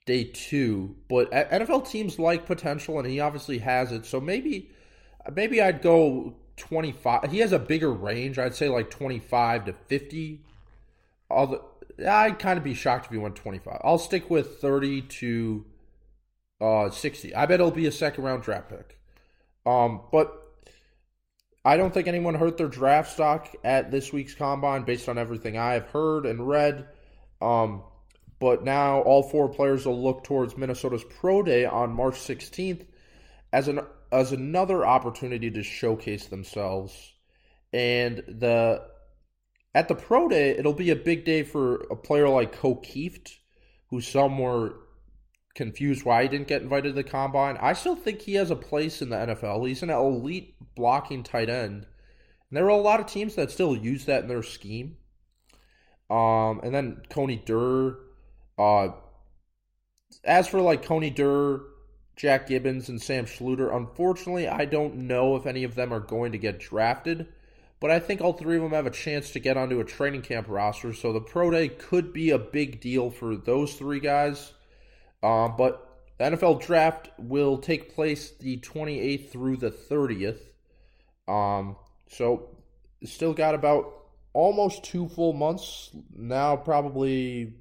day 0.10 0.24
two. 0.24 0.96
But 1.08 1.32
NFL 1.32 1.88
teams 1.88 2.18
like 2.18 2.48
potential, 2.48 2.98
and 2.98 3.08
he 3.08 3.20
obviously 3.20 3.60
has 3.60 3.92
it. 3.92 4.08
So 4.08 4.20
maybe, 4.20 4.72
maybe 5.32 5.62
I'd 5.62 5.84
go 5.84 6.36
twenty 6.58 6.92
five. 6.92 7.32
He 7.32 7.40
has 7.40 7.52
a 7.52 7.60
bigger 7.60 7.94
range. 7.94 8.40
I'd 8.40 8.56
say 8.56 8.70
like 8.70 8.90
twenty 8.90 9.20
five 9.20 9.66
to 9.66 9.74
fifty. 9.88 10.42
Although 11.30 11.64
I'd 12.06 12.40
kind 12.40 12.58
of 12.58 12.64
be 12.64 12.74
shocked 12.74 13.06
if 13.06 13.12
he 13.12 13.20
went 13.20 13.36
twenty 13.36 13.60
five. 13.60 13.80
I'll 13.84 14.00
stick 14.00 14.32
with 14.32 14.58
thirty 14.60 15.04
to 15.04 15.66
uh, 16.60 16.90
sixty. 16.90 17.36
I 17.36 17.46
bet 17.46 17.60
it'll 17.60 17.70
be 17.70 17.86
a 17.86 17.92
second 17.92 18.24
round 18.24 18.42
draft 18.42 18.70
pick. 18.70 19.00
Um, 19.68 20.02
but 20.12 20.36
I 21.64 21.78
don't 21.78 21.94
think 21.94 22.08
anyone 22.08 22.34
hurt 22.34 22.58
their 22.58 22.68
draft 22.68 23.12
stock 23.12 23.56
at 23.64 23.92
this 23.92 24.12
week's 24.12 24.34
combine 24.34 24.84
based 24.84 25.08
on 25.08 25.20
everything 25.20 25.56
I 25.56 25.74
have 25.74 25.86
heard 25.90 26.26
and 26.26 26.48
read. 26.48 26.88
Um, 27.42 27.84
but 28.40 28.64
now 28.64 29.02
all 29.02 29.24
four 29.24 29.50
players 29.50 29.86
will 29.86 30.02
look 30.02 30.24
towards 30.24 30.58
Minnesota's 30.58 31.04
Pro 31.04 31.44
Day 31.44 31.66
on 31.66 31.94
March 31.94 32.16
16th 32.16 32.86
as 33.52 33.68
an 33.68 33.82
as 34.12 34.32
another 34.32 34.86
opportunity 34.86 35.52
to 35.52 35.62
showcase 35.62 36.26
themselves. 36.28 37.14
And 37.72 38.24
the 38.28 38.82
at 39.76 39.88
the 39.88 39.96
Pro 39.96 40.28
Day, 40.28 40.52
it'll 40.52 40.74
be 40.74 40.90
a 40.90 40.96
big 40.96 41.26
day 41.26 41.44
for 41.44 41.76
a 41.92 41.96
player 41.96 42.28
like 42.28 42.54
Ko 42.54 42.76
Kieft, 42.76 43.36
who 43.90 44.02
some 44.02 44.38
were 44.40 44.76
confused 45.54 46.06
why 46.06 46.24
he 46.24 46.30
didn't 46.30 46.48
get 46.48 46.62
invited 46.62 46.90
to 46.90 46.94
the 46.94 47.04
combine. 47.04 47.58
I 47.60 47.74
still 47.74 47.96
think 47.96 48.22
he 48.22 48.36
has 48.36 48.50
a 48.50 48.56
place 48.56 49.02
in 49.02 49.10
the 49.10 49.18
NFL. 49.18 49.68
He's 49.68 49.84
an 49.84 49.90
elite 49.90 50.56
blocking 50.76 51.24
tight 51.24 51.50
end. 51.50 51.86
And 52.50 52.58
there 52.58 52.66
are 52.66 52.70
a 52.70 52.78
lot 52.78 53.00
of 53.00 53.08
teams 53.08 53.36
that 53.36 53.52
still 53.52 53.76
use 53.76 54.06
that 54.06 54.24
in 54.24 54.30
their 54.30 54.42
scheme. 54.42 54.98
Um, 56.10 56.62
and 56.64 56.74
then 56.74 57.02
Coney 57.10 57.44
Durr. 57.46 57.98
Uh, 58.60 58.90
as 60.26 60.48
for 60.48 60.62
like 60.62 60.84
Coney 60.84 61.10
Durr, 61.10 61.62
Jack 62.18 62.50
Gibbens, 62.50 62.90
and 62.90 63.02
Sam 63.02 63.26
Schlueter, 63.26 63.74
unfortunately, 63.74 64.50
I 64.50 64.66
don't 64.66 65.08
know 65.08 65.38
if 65.38 65.46
any 65.46 65.64
of 65.64 65.76
them 65.76 65.94
are 65.94 66.02
going 66.02 66.34
to 66.34 66.38
get 66.38 66.60
drafted. 66.60 67.28
But 67.80 67.92
I 67.92 68.00
think 68.00 68.20
all 68.20 68.34
three 68.34 68.58
of 68.58 68.64
them 68.64 68.74
have 68.74 68.86
a 68.86 68.92
chance 68.92 69.32
to 69.32 69.40
get 69.40 69.56
onto 69.56 69.80
a 69.80 69.86
training 69.86 70.24
camp 70.24 70.48
roster. 70.50 70.94
So 70.94 71.14
the 71.14 71.22
pro 71.22 71.50
day 71.50 71.70
could 71.70 72.12
be 72.12 72.32
a 72.32 72.38
big 72.38 72.82
deal 72.82 73.10
for 73.10 73.38
those 73.38 73.74
three 73.74 74.02
guys. 74.02 74.52
Um, 75.24 75.56
but 75.58 76.02
the 76.18 76.26
NFL 76.26 76.62
draft 76.62 77.10
will 77.18 77.58
take 77.58 77.96
place 77.96 78.32
the 78.32 78.58
28th 78.58 79.30
through 79.30 79.58
the 79.58 79.72
30th. 79.72 80.42
Um, 81.30 81.78
so 82.10 82.58
still 83.06 83.34
got 83.34 83.56
about 83.56 83.94
almost 84.34 84.84
two 84.84 85.08
full 85.08 85.32
months 85.32 85.92
now, 86.14 86.58
probably 86.58 87.54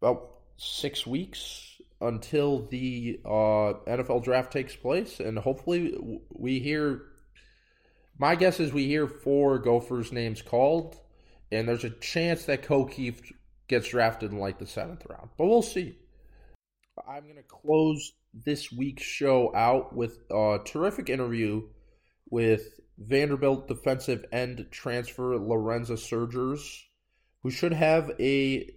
about 0.00 0.30
six 0.56 1.06
weeks 1.06 1.80
until 2.00 2.66
the 2.66 3.20
uh, 3.24 3.74
NFL 3.88 4.24
draft 4.24 4.52
takes 4.52 4.76
place, 4.76 5.20
and 5.20 5.38
hopefully 5.38 5.96
we 6.30 6.60
hear. 6.60 7.02
My 8.18 8.34
guess 8.34 8.60
is 8.60 8.72
we 8.72 8.86
hear 8.86 9.06
four 9.06 9.58
Gophers 9.58 10.10
names 10.10 10.40
called, 10.40 10.96
and 11.52 11.68
there's 11.68 11.84
a 11.84 11.90
chance 11.90 12.46
that 12.46 12.62
Ko 12.62 12.86
Kieft 12.86 13.32
gets 13.68 13.88
drafted 13.88 14.32
in 14.32 14.38
like 14.38 14.58
the 14.58 14.66
seventh 14.66 15.04
round, 15.08 15.30
but 15.36 15.46
we'll 15.46 15.62
see. 15.62 15.98
I'm 17.06 17.24
going 17.24 17.36
to 17.36 17.42
close 17.42 18.12
this 18.32 18.72
week's 18.72 19.02
show 19.02 19.54
out 19.54 19.94
with 19.94 20.18
a 20.30 20.58
terrific 20.64 21.10
interview 21.10 21.62
with 22.30 22.80
Vanderbilt 22.98 23.68
defensive 23.68 24.24
end 24.32 24.66
transfer 24.70 25.36
Lorenza 25.36 25.96
Surgers, 25.96 26.84
who 27.42 27.50
should 27.50 27.72
have 27.72 28.10
a 28.18 28.70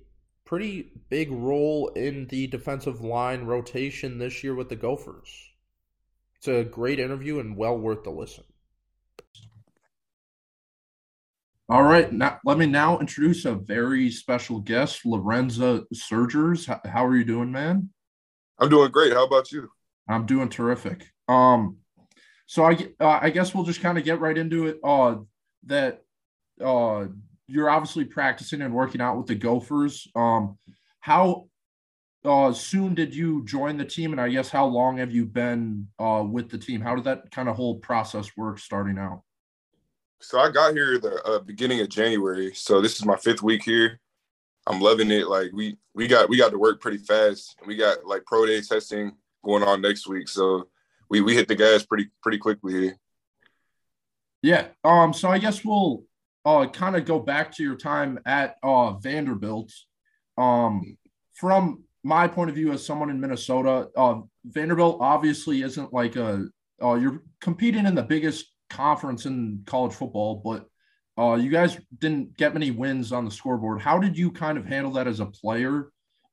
pretty 0.50 0.92
big 1.10 1.32
role 1.32 1.90
in 1.90 2.26
the 2.30 2.48
defensive 2.48 3.02
line 3.02 3.44
rotation 3.44 4.18
this 4.18 4.44
year 4.44 4.56
with 4.56 4.68
the 4.68 4.76
Gophers. 4.76 5.30
It's 6.38 6.48
a 6.48 6.64
great 6.64 7.00
interview 7.00 7.38
and 7.38 7.56
well 7.56 7.78
worth 7.78 8.04
the 8.04 8.10
listen. 8.10 8.44
All 11.70 11.84
right, 11.84 12.12
now 12.12 12.40
let 12.44 12.58
me 12.58 12.66
now 12.66 12.98
introduce 12.98 13.46
a 13.46 13.54
very 13.54 14.10
special 14.10 14.60
guest, 14.60 15.06
Lorenza 15.06 15.86
Surgers. 15.94 16.66
How 16.66 17.06
are 17.06 17.16
you 17.16 17.26
doing, 17.26 17.52
man? 17.52 17.92
I'm 18.58 18.70
doing 18.70 18.90
great. 18.90 19.14
How 19.14 19.26
about 19.26 19.52
you? 19.52 19.70
I'm 20.08 20.26
doing 20.26 20.50
terrific. 20.50 21.06
Um, 21.28 21.78
so 22.48 22.64
I 22.66 22.72
uh, 23.00 23.20
I 23.22 23.30
guess 23.30 23.54
we'll 23.54 23.66
just 23.66 23.82
kind 23.82 24.00
of 24.00 24.04
get 24.04 24.20
right 24.20 24.36
into 24.36 24.66
it. 24.66 24.80
Uh, 24.84 25.18
that 25.68 26.06
uh, 26.60 27.06
you're 27.50 27.70
obviously 27.70 28.06
practicing 28.06 28.62
and 28.62 28.74
working 28.74 29.02
out 29.02 29.18
with 29.18 29.28
the 29.28 29.36
Gophers. 29.36 30.08
Um, 30.16 30.58
how 31.00 31.48
uh, 32.24 32.54
soon 32.54 32.94
did 32.94 33.16
you 33.16 33.44
join 33.46 33.78
the 33.78 33.86
team, 33.86 34.12
and 34.12 34.22
I 34.22 34.30
guess 34.30 34.50
how 34.50 34.66
long 34.66 34.98
have 34.98 35.12
you 35.12 35.26
been 35.26 35.88
uh, 35.98 36.24
with 36.30 36.50
the 36.50 36.58
team? 36.58 36.82
How 36.82 36.96
did 36.96 37.06
that 37.06 37.32
kind 37.32 37.50
of 37.50 37.56
whole 37.56 37.76
process 37.76 38.30
work 38.38 38.60
starting 38.60 38.98
out? 38.98 39.24
So 40.22 40.40
I 40.40 40.52
got 40.52 40.74
here 40.74 41.00
the 41.00 41.22
uh, 41.24 41.40
beginning 41.40 41.80
of 41.80 41.90
January. 41.90 42.54
So 42.54 42.82
this 42.82 42.98
is 42.98 43.06
my 43.06 43.16
fifth 43.16 43.42
week 43.42 43.64
here. 43.64 44.00
I'm 44.68 44.82
loving 44.82 45.12
it. 45.12 45.28
Like 45.28 45.52
we 45.54 45.78
we 45.96 46.08
got 46.08 46.30
we 46.30 46.38
got 46.38 46.52
to 46.52 46.60
work 46.60 46.82
pretty 46.82 46.98
fast. 46.98 47.56
We 47.66 47.76
got 47.76 48.06
like 48.06 48.26
pro 48.26 48.46
day 48.46 48.62
testing 48.62 49.14
going 49.44 49.64
on 49.64 49.82
next 49.82 50.08
week. 50.08 50.28
So 50.28 50.68
we 51.10 51.22
we 51.22 51.36
hit 51.36 51.48
the 51.48 51.56
gas 51.56 51.86
pretty 51.86 52.10
pretty 52.22 52.38
quickly 52.38 52.74
here. 52.74 52.98
Yeah. 54.42 54.68
Um. 54.84 55.14
So 55.14 55.30
I 55.30 55.40
guess 55.40 55.64
we'll 55.64 56.04
uh 56.46 56.68
kind 56.68 56.96
of 56.96 57.06
go 57.06 57.20
back 57.20 57.52
to 57.56 57.64
your 57.64 57.76
time 57.76 58.20
at 58.26 58.56
uh 58.64 58.94
Vanderbilt. 58.94 59.72
Um, 60.38 60.98
from 61.34 61.84
my 62.04 62.28
point 62.28 62.50
of 62.50 62.56
view 62.56 62.72
as 62.72 62.86
someone 62.86 63.10
in 63.10 63.20
Minnesota, 63.20 63.90
uh, 63.96 64.22
Vanderbilt 64.46 64.98
obviously 65.02 65.62
isn't 65.62 65.94
like 65.94 66.16
a 66.16 66.48
uh, 66.82 66.96
you're 66.96 67.22
competing 67.42 67.86
in 67.86 67.96
the 67.96 68.04
biggest 68.04 68.46
conference 68.70 69.26
in 69.26 69.64
college 69.66 69.94
football, 69.94 70.42
but 70.44 70.66
uh, 71.22 71.36
you 71.36 71.50
guys 71.50 71.78
didn't 71.98 72.38
get 72.38 72.54
many 72.54 72.72
wins 72.72 73.12
on 73.12 73.26
the 73.26 73.32
scoreboard. 73.32 73.82
How 73.82 74.00
did 74.00 74.18
you 74.18 74.32
kind 74.32 74.58
of 74.58 74.66
handle 74.66 74.94
that 74.94 75.08
as 75.08 75.20
a 75.20 75.26
player? 75.26 75.92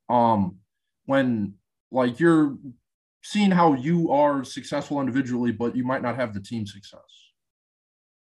Um, 0.08 0.58
when 1.06 1.54
like 1.90 2.20
you're 2.20 2.56
seeing 3.22 3.50
how 3.50 3.75
you 3.75 4.12
are 4.12 4.44
successful 4.44 5.00
individually, 5.00 5.50
but 5.50 5.75
you 5.75 5.84
might 5.84 6.02
not 6.02 6.16
have 6.16 6.34
the 6.34 6.40
team 6.40 6.66
success. 6.66 7.00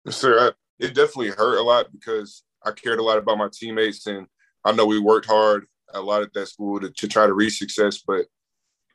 Sir, 0.09 0.55
it 0.81 0.95
definitely 0.95 1.29
hurt 1.29 1.59
a 1.59 1.63
lot 1.63 1.93
because 1.93 2.43
I 2.65 2.73
cared 2.73 2.99
a 2.99 3.03
lot 3.03 3.19
about 3.19 3.39
my 3.39 3.49
teammates, 3.53 4.07
and 4.07 4.27
I 4.65 4.73
know 4.73 4.87
we 4.87 4.99
worked 4.99 5.27
hard 5.27 5.67
a 5.93 6.01
lot 6.01 6.23
at 6.23 6.33
that 6.35 6.47
school 6.47 6.81
to, 6.81 6.91
to 6.91 7.09
try 7.09 7.27
to 7.27 7.35
reach 7.35 7.59
success. 7.59 7.99
But 7.99 8.27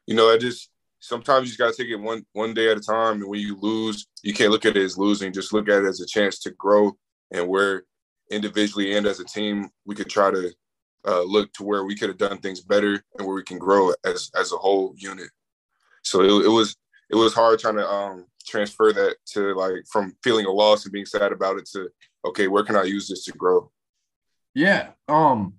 you 0.07 0.15
know, 0.15 0.33
I 0.33 0.37
just 0.37 0.69
sometimes 0.99 1.45
you 1.45 1.47
just 1.49 1.59
got 1.59 1.73
to 1.73 1.83
take 1.83 1.91
it 1.91 1.95
one 1.95 2.25
one 2.33 2.53
day 2.53 2.71
at 2.71 2.77
a 2.77 2.81
time. 2.81 3.21
And 3.21 3.29
when 3.29 3.39
you 3.39 3.57
lose, 3.59 4.07
you 4.23 4.33
can't 4.33 4.51
look 4.51 4.65
at 4.65 4.75
it 4.75 4.83
as 4.83 4.97
losing. 4.97 5.31
Just 5.31 5.53
look 5.53 5.69
at 5.69 5.83
it 5.83 5.87
as 5.87 6.01
a 6.01 6.07
chance 6.07 6.39
to 6.39 6.51
grow 6.51 6.97
and 7.31 7.47
where 7.47 7.83
individually 8.31 8.95
and 8.95 9.05
as 9.05 9.19
a 9.19 9.25
team 9.25 9.69
we 9.85 9.93
could 9.93 10.09
try 10.09 10.31
to 10.31 10.51
uh, 11.07 11.21
look 11.21 11.53
to 11.53 11.63
where 11.63 11.83
we 11.83 11.95
could 11.95 12.09
have 12.09 12.17
done 12.17 12.39
things 12.39 12.61
better 12.61 13.03
and 13.17 13.27
where 13.27 13.35
we 13.35 13.43
can 13.43 13.59
grow 13.59 13.93
as 14.03 14.31
as 14.35 14.51
a 14.51 14.57
whole 14.57 14.93
unit. 14.97 15.29
So 16.03 16.21
it, 16.21 16.45
it 16.45 16.49
was 16.49 16.75
it 17.09 17.15
was 17.15 17.33
hard 17.33 17.59
trying 17.59 17.75
to 17.75 17.87
um, 17.87 18.25
transfer 18.45 18.93
that 18.93 19.15
to 19.33 19.53
like 19.55 19.85
from 19.91 20.15
feeling 20.23 20.45
a 20.45 20.51
loss 20.51 20.85
and 20.85 20.93
being 20.93 21.05
sad 21.05 21.31
about 21.31 21.57
it 21.57 21.65
to 21.73 21.89
okay, 22.25 22.47
where 22.47 22.63
can 22.63 22.75
I 22.75 22.83
use 22.83 23.07
this 23.07 23.25
to 23.25 23.31
grow? 23.33 23.71
Yeah. 24.53 24.89
Um. 25.07 25.53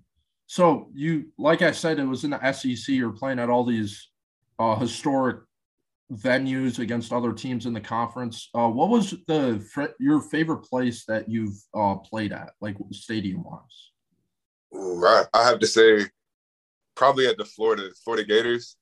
So 0.47 0.89
you, 0.93 1.25
like 1.37 1.61
I 1.61 1.71
said, 1.71 1.99
it 1.99 2.05
was 2.05 2.23
in 2.23 2.31
the 2.31 2.51
SEC. 2.51 2.87
You're 2.87 3.11
playing 3.11 3.39
at 3.39 3.49
all 3.49 3.65
these 3.65 4.09
uh, 4.59 4.75
historic 4.77 5.41
venues 6.11 6.79
against 6.79 7.11
other 7.11 7.33
teams 7.33 7.65
in 7.65 7.73
the 7.73 7.81
conference. 7.81 8.49
Uh, 8.55 8.69
what 8.69 8.89
was 8.89 9.11
the 9.27 9.93
your 9.99 10.21
favorite 10.21 10.63
place 10.63 11.05
that 11.05 11.29
you've 11.29 11.57
uh, 11.73 11.95
played 11.95 12.31
at, 12.31 12.51
like 12.61 12.77
stadium 12.91 13.43
wise? 13.43 13.91
Right, 14.71 15.25
I 15.33 15.45
have 15.45 15.59
to 15.59 15.67
say, 15.67 16.05
probably 16.95 17.27
at 17.27 17.37
the 17.37 17.45
Florida 17.45 17.89
Florida 18.03 18.25
Gators. 18.25 18.77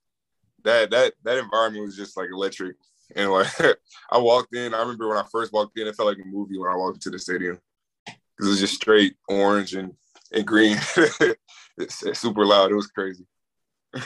That 0.64 0.92
that 0.92 1.14
that 1.24 1.38
environment 1.38 1.86
was 1.86 1.98
just 1.98 2.18
like 2.18 2.30
electric. 2.32 2.76
And 3.16 3.32
like 3.32 3.48
I 4.12 4.18
walked 4.18 4.56
in, 4.56 4.74
I 4.74 4.80
remember 4.80 5.08
when 5.08 5.18
I 5.18 5.26
first 5.32 5.54
walked 5.54 5.78
in, 5.78 5.88
it 5.88 5.96
felt 5.96 6.10
like 6.10 6.18
a 6.24 6.28
movie 6.28 6.58
when 6.58 6.72
I 6.72 6.76
walked 6.76 6.98
into 6.98 7.10
the 7.10 7.20
stadium. 7.20 7.60
Because 8.06 8.48
it 8.48 8.52
was 8.52 8.60
just 8.60 8.76
straight 8.76 9.16
orange 9.30 9.76
and 9.76 9.94
and 10.32 10.46
green. 10.46 10.78
it's, 11.78 12.04
it's 12.04 12.20
super 12.20 12.46
loud. 12.46 12.72
It 12.72 12.76
was 12.76 12.88
crazy. 12.88 13.26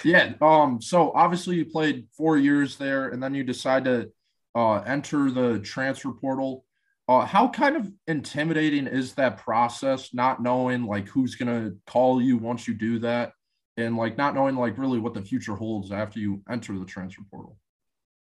yeah. 0.03 0.33
Um. 0.41 0.81
So 0.81 1.11
obviously 1.13 1.55
you 1.55 1.65
played 1.65 2.07
four 2.15 2.37
years 2.37 2.77
there, 2.77 3.09
and 3.09 3.21
then 3.21 3.33
you 3.33 3.43
decide 3.43 3.85
to 3.85 4.11
uh, 4.55 4.79
enter 4.79 5.31
the 5.31 5.59
transfer 5.59 6.11
portal. 6.11 6.65
Uh, 7.07 7.25
how 7.25 7.47
kind 7.47 7.75
of 7.75 7.91
intimidating 8.07 8.85
is 8.85 9.15
that 9.15 9.37
process? 9.37 10.13
Not 10.13 10.43
knowing 10.43 10.85
like 10.85 11.07
who's 11.07 11.35
gonna 11.35 11.71
call 11.87 12.21
you 12.21 12.37
once 12.37 12.67
you 12.67 12.75
do 12.75 12.99
that, 12.99 13.33
and 13.77 13.97
like 13.97 14.17
not 14.17 14.35
knowing 14.35 14.55
like 14.55 14.77
really 14.77 14.99
what 14.99 15.15
the 15.15 15.21
future 15.21 15.55
holds 15.55 15.91
after 15.91 16.19
you 16.19 16.43
enter 16.49 16.77
the 16.77 16.85
transfer 16.85 17.23
portal. 17.31 17.57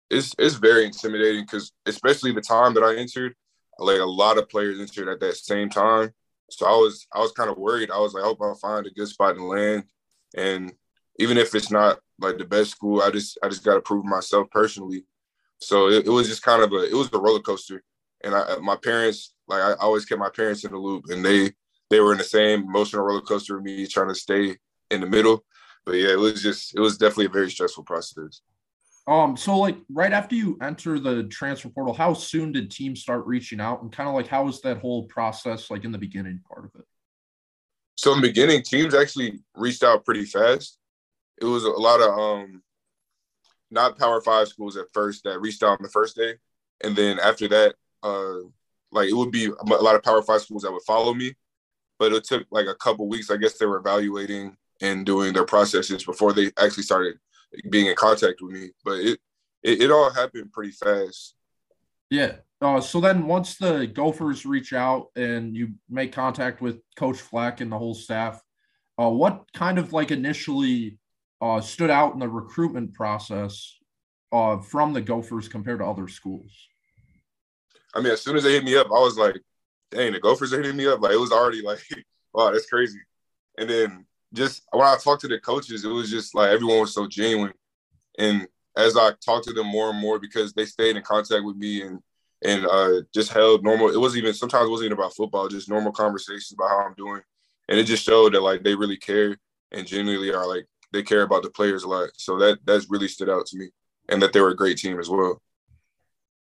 It's 0.10 0.36
it's 0.38 0.56
very 0.56 0.86
intimidating 0.86 1.44
because 1.44 1.72
especially 1.86 2.32
the 2.32 2.42
time 2.42 2.74
that 2.76 2.84
I 2.84 2.96
entered, 2.96 3.36
like 3.80 4.00
a 4.00 4.06
lot 4.06 4.38
of 4.38 4.50
players 4.50 4.80
entered 4.80 5.10
at 5.10 5.20
that 5.20 5.36
same 5.36 5.70
time. 5.70 6.12
So 6.50 6.66
I 6.66 6.72
was 6.72 7.08
I 7.14 7.20
was 7.20 7.32
kind 7.32 7.50
of 7.50 7.58
worried. 7.58 7.92
I 7.92 8.00
was 8.00 8.14
like, 8.14 8.24
I 8.24 8.28
hope 8.28 8.42
I 8.42 8.54
find 8.62 8.86
a 8.86 8.92
good 8.92 9.08
spot 9.08 9.36
and 9.36 9.48
land. 9.48 9.86
And 10.36 10.74
even 11.20 11.38
if 11.38 11.56
it's 11.56 11.72
not 11.72 12.00
like 12.20 12.38
the 12.38 12.46
best 12.46 12.72
school, 12.72 13.02
I 13.02 13.10
just 13.10 13.38
I 13.44 13.50
just 13.50 13.64
got 13.64 13.76
to 13.76 13.82
prove 13.82 14.06
myself 14.06 14.50
personally. 14.52 15.06
So 15.60 15.88
it, 15.88 16.06
it, 16.06 16.10
was 16.10 16.28
just 16.28 16.44
kind 16.44 16.62
of 16.62 16.72
a 16.72 16.84
it 16.84 16.94
was 16.94 17.10
a 17.14 17.18
roller 17.20 17.40
coaster. 17.40 17.84
And 18.24 18.36
I, 18.36 18.40
uh, 18.42 18.60
my 18.60 18.76
parents 18.76 19.34
like 19.48 19.62
I 19.62 19.74
always 19.74 20.06
kept 20.06 20.20
my 20.20 20.30
parents 20.30 20.64
in 20.64 20.72
the 20.72 20.78
loop, 20.78 21.06
and 21.10 21.26
they 21.26 21.54
they 21.90 22.00
were 22.00 22.12
in 22.12 22.18
the 22.18 22.24
same 22.24 22.64
emotional 22.64 23.04
roller 23.04 23.22
coaster 23.22 23.56
with 23.56 23.64
me, 23.64 23.88
trying 23.88 24.10
to 24.10 24.16
stay 24.16 24.58
in 24.92 25.02
the 25.02 25.08
middle. 25.08 25.44
But 25.86 25.94
yeah, 25.94 26.10
it 26.10 26.20
was 26.20 26.42
just 26.42 26.76
it 26.76 26.80
was 26.80 26.98
definitely 26.98 27.26
a 27.26 27.30
very 27.30 27.50
stressful 27.50 27.84
process. 27.84 28.42
Um, 29.08 29.38
so 29.38 29.58
like 29.58 29.78
right 29.90 30.12
after 30.12 30.36
you 30.36 30.58
enter 30.62 31.00
the 31.00 31.24
transfer 31.26 31.70
portal, 31.70 31.94
how 31.94 32.14
soon 32.14 32.52
did 32.52 32.72
teams 32.72 33.02
start 33.02 33.26
reaching 33.28 33.62
out 33.62 33.82
and 33.82 33.92
kind 33.92 34.10
of 34.10 34.16
like 34.16 34.28
how 34.28 34.46
was 34.46 34.62
that 34.62 34.80
whole 34.80 35.04
process 35.04 35.70
like 35.70 35.84
in 35.84 35.92
the 35.92 35.98
beginning 35.98 36.42
part 36.48 36.66
of 36.66 36.72
it? 36.80 36.86
So 37.96 38.14
in 38.14 38.22
the 38.22 38.28
beginning, 38.28 38.64
teams 38.64 38.96
actually 38.96 39.40
reached 39.56 39.84
out 39.84 40.06
pretty 40.06 40.26
fast. 40.26 40.80
It 41.40 41.46
was 41.46 41.66
a 41.66 41.70
lot 41.70 42.02
of 42.02 42.18
um 42.18 42.64
not 43.70 44.00
power 44.00 44.22
five 44.22 44.48
schools 44.48 44.76
at 44.76 44.92
first 44.94 45.24
that 45.24 45.40
reached 45.40 45.62
out 45.62 45.78
on 45.78 45.84
the 45.84 45.90
first 45.90 46.16
day. 46.16 46.36
And 46.84 46.96
then 46.96 47.20
after 47.20 47.48
that, 47.50 47.76
uh 48.02 48.38
like 48.92 49.10
it 49.10 49.16
would 49.16 49.32
be 49.32 49.46
a 49.46 49.66
lot 49.66 49.96
of 49.96 50.04
power 50.04 50.24
five 50.24 50.42
schools 50.42 50.64
that 50.64 50.72
would 50.72 50.82
follow 50.82 51.14
me. 51.14 51.36
But 52.00 52.12
it 52.12 52.24
took 52.24 52.46
like 52.50 52.66
a 52.66 52.76
couple 52.76 53.08
weeks. 53.08 53.30
I 53.30 53.38
guess 53.38 53.58
they 53.58 53.68
were 53.68 53.78
evaluating 53.78 54.58
and 54.82 55.06
doing 55.06 55.34
their 55.34 55.46
processes 55.46 56.04
before 56.04 56.34
they 56.34 56.52
actually 56.58 56.84
started 56.84 57.18
being 57.70 57.88
in 57.88 57.96
contact 57.96 58.42
with 58.42 58.54
me. 58.54 58.72
But 58.84 59.00
it 59.00 59.20
it, 59.64 59.82
it 59.84 59.92
all 59.92 60.10
happened 60.12 60.52
pretty 60.52 60.72
fast. 60.72 61.36
Yeah. 62.10 62.36
Uh, 62.62 62.80
so 62.80 63.02
then 63.02 63.28
once 63.28 63.58
the 63.58 63.88
Gophers 63.88 64.46
reach 64.46 64.74
out 64.74 65.08
and 65.16 65.56
you 65.56 65.74
make 65.90 66.14
contact 66.14 66.62
with 66.62 66.80
Coach 66.96 67.20
Fleck 67.20 67.62
and 67.62 67.72
the 67.72 67.78
whole 67.78 67.96
staff, 67.96 68.42
uh, 68.98 69.10
what 69.10 69.44
kind 69.54 69.78
of 69.78 69.92
like 69.92 70.12
initially 70.12 70.98
uh, 71.42 71.60
stood 71.60 71.90
out 71.90 72.14
in 72.14 72.20
the 72.20 72.30
recruitment 72.30 72.94
process 72.94 73.78
uh, 74.32 74.58
from 74.60 74.94
the 74.94 75.02
Gophers 75.02 75.48
compared 75.48 75.80
to 75.80 75.86
other 75.86 76.08
schools? 76.08 76.52
I 77.94 78.02
mean, 78.02 78.14
as 78.14 78.22
soon 78.22 78.38
as 78.38 78.44
they 78.44 78.54
hit 78.54 78.64
me 78.64 78.78
up, 78.78 78.88
I 78.88 79.00
was 79.00 79.18
like, 79.18 79.42
dang, 79.92 80.14
the 80.14 80.20
Gophers 80.20 80.54
are 80.54 80.62
hitting 80.62 80.78
me 80.78 80.88
up. 80.88 81.02
Like 81.02 81.14
it 81.14 81.20
was 81.20 81.32
already 81.32 81.62
like, 81.62 81.80
wow, 82.34 82.52
that's 82.52 82.68
crazy. 82.68 83.00
And 83.58 83.70
then 83.70 84.06
just 84.36 84.64
when 84.72 84.86
I 84.86 84.98
talked 84.98 85.22
to 85.22 85.28
the 85.28 85.40
coaches, 85.40 85.84
it 85.84 85.90
was 85.90 86.10
just 86.10 86.36
like 86.36 86.50
everyone 86.50 86.82
was 86.82 86.94
so 86.94 87.08
genuine. 87.08 87.54
And 88.18 88.48
as 88.78 88.98
I 88.98 89.12
talked 89.26 89.48
to 89.48 89.54
them 89.54 89.68
more 89.68 89.90
and 89.90 90.00
more, 90.00 90.20
because 90.20 90.54
they 90.54 90.66
stayed 90.66 90.96
in 90.96 91.04
contact 91.04 91.44
with 91.44 91.56
me 91.56 91.82
and 91.82 92.00
and 92.44 92.66
uh, 92.66 93.02
just 93.14 93.32
held 93.32 93.64
normal. 93.64 93.90
It 93.90 94.00
wasn't 94.00 94.24
even 94.24 94.34
sometimes 94.34 94.68
it 94.68 94.72
wasn't 94.72 94.88
even 94.88 94.98
about 94.98 95.16
football, 95.16 95.48
just 95.48 95.70
normal 95.70 95.92
conversations 95.92 96.54
about 96.54 96.70
how 96.70 96.80
I'm 96.80 96.94
doing, 96.96 97.22
and 97.70 97.80
it 97.80 97.86
just 97.86 98.04
showed 98.04 98.34
that 98.34 98.42
like 98.42 98.64
they 98.64 98.76
really 98.76 98.98
care 98.98 99.38
and 99.72 99.88
genuinely 99.88 100.34
are 100.34 100.48
like 100.48 100.66
they 100.94 101.02
care 101.04 101.24
about 101.24 101.44
the 101.44 101.50
players 101.50 101.84
a 101.84 101.88
lot. 101.88 102.10
So 102.18 102.38
that 102.40 102.60
that's 102.66 102.90
really 102.90 103.08
stood 103.08 103.30
out 103.30 103.46
to 103.48 103.58
me, 103.58 103.70
and 104.10 104.22
that 104.22 104.34
they 104.34 104.42
were 104.42 104.50
a 104.50 104.56
great 104.56 104.78
team 104.78 105.00
as 105.00 105.10
well. 105.10 105.42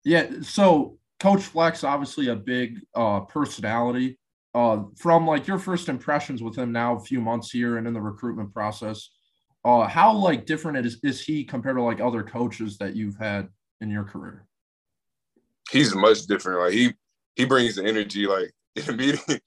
Yeah. 0.03 0.27
So 0.41 0.99
Coach 1.19 1.43
Fleck's, 1.43 1.83
obviously 1.83 2.27
a 2.27 2.35
big 2.35 2.81
uh, 2.93 3.21
personality 3.21 4.19
uh, 4.55 4.81
from 4.97 5.27
like 5.27 5.45
your 5.45 5.59
first 5.59 5.89
impressions 5.89 6.41
with 6.41 6.57
him 6.57 6.71
now 6.71 6.95
a 6.95 6.99
few 6.99 7.21
months 7.21 7.51
here 7.51 7.77
and 7.77 7.85
in 7.85 7.93
the 7.93 8.01
recruitment 8.01 8.51
process 8.51 9.09
uh, 9.65 9.87
how 9.87 10.13
like 10.13 10.45
different 10.45 10.85
is, 10.85 10.99
is 11.03 11.19
he 11.19 11.43
compared 11.43 11.75
to 11.75 11.81
like 11.81 11.99
other 11.99 12.21
coaches 12.21 12.77
that 12.77 12.95
you've 12.95 13.17
had 13.17 13.49
in 13.81 13.89
your 13.89 14.03
career? 14.03 14.45
He's 15.71 15.95
much 15.95 16.27
different. 16.27 16.59
Like 16.59 16.73
he 16.73 16.93
he 17.35 17.45
brings 17.45 17.75
the 17.75 17.83
energy 17.83 18.27
like 18.27 18.53
in 18.75 18.93
a 18.93 18.93
meeting. 18.95 19.39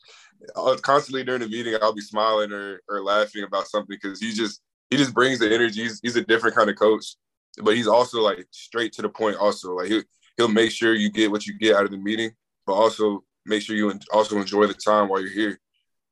Constantly 0.83 1.25
during 1.25 1.41
the 1.41 1.49
meeting 1.49 1.75
i'll 1.83 1.93
be 1.93 2.01
smiling 2.01 2.53
or, 2.53 2.81
or 2.89 3.03
laughing 3.03 3.43
about 3.43 3.67
something 3.67 3.99
because 4.01 4.21
he 4.21 4.33
just 4.33 4.61
he 4.89 4.97
just 4.97 5.15
brings 5.15 5.39
the 5.39 5.53
energy. 5.53 5.83
He's, 5.83 6.01
he's 6.01 6.17
a 6.17 6.25
different 6.25 6.57
kind 6.57 6.69
of 6.69 6.77
coach 6.77 7.17
but 7.63 7.75
he's 7.75 7.89
also 7.89 8.21
like 8.21 8.47
straight 8.51 8.93
to 8.95 9.03
the 9.03 9.09
point 9.09 9.37
also. 9.37 9.75
Like 9.75 9.89
he, 9.89 10.03
he'll 10.37 10.49
make 10.49 10.71
sure 10.71 10.95
you 10.95 11.11
get 11.11 11.31
what 11.31 11.47
you 11.47 11.59
get 11.59 11.77
out 11.77 11.85
of 11.85 11.91
the 11.93 11.97
meeting 11.97 12.33
but 12.67 12.75
also 12.75 13.25
make 13.49 13.63
sure 13.63 13.77
you 13.77 13.93
also 14.13 14.39
enjoy 14.39 14.67
the 14.67 14.75
time 14.75 15.09
while 15.09 15.21
you're 15.21 15.31
here 15.31 15.61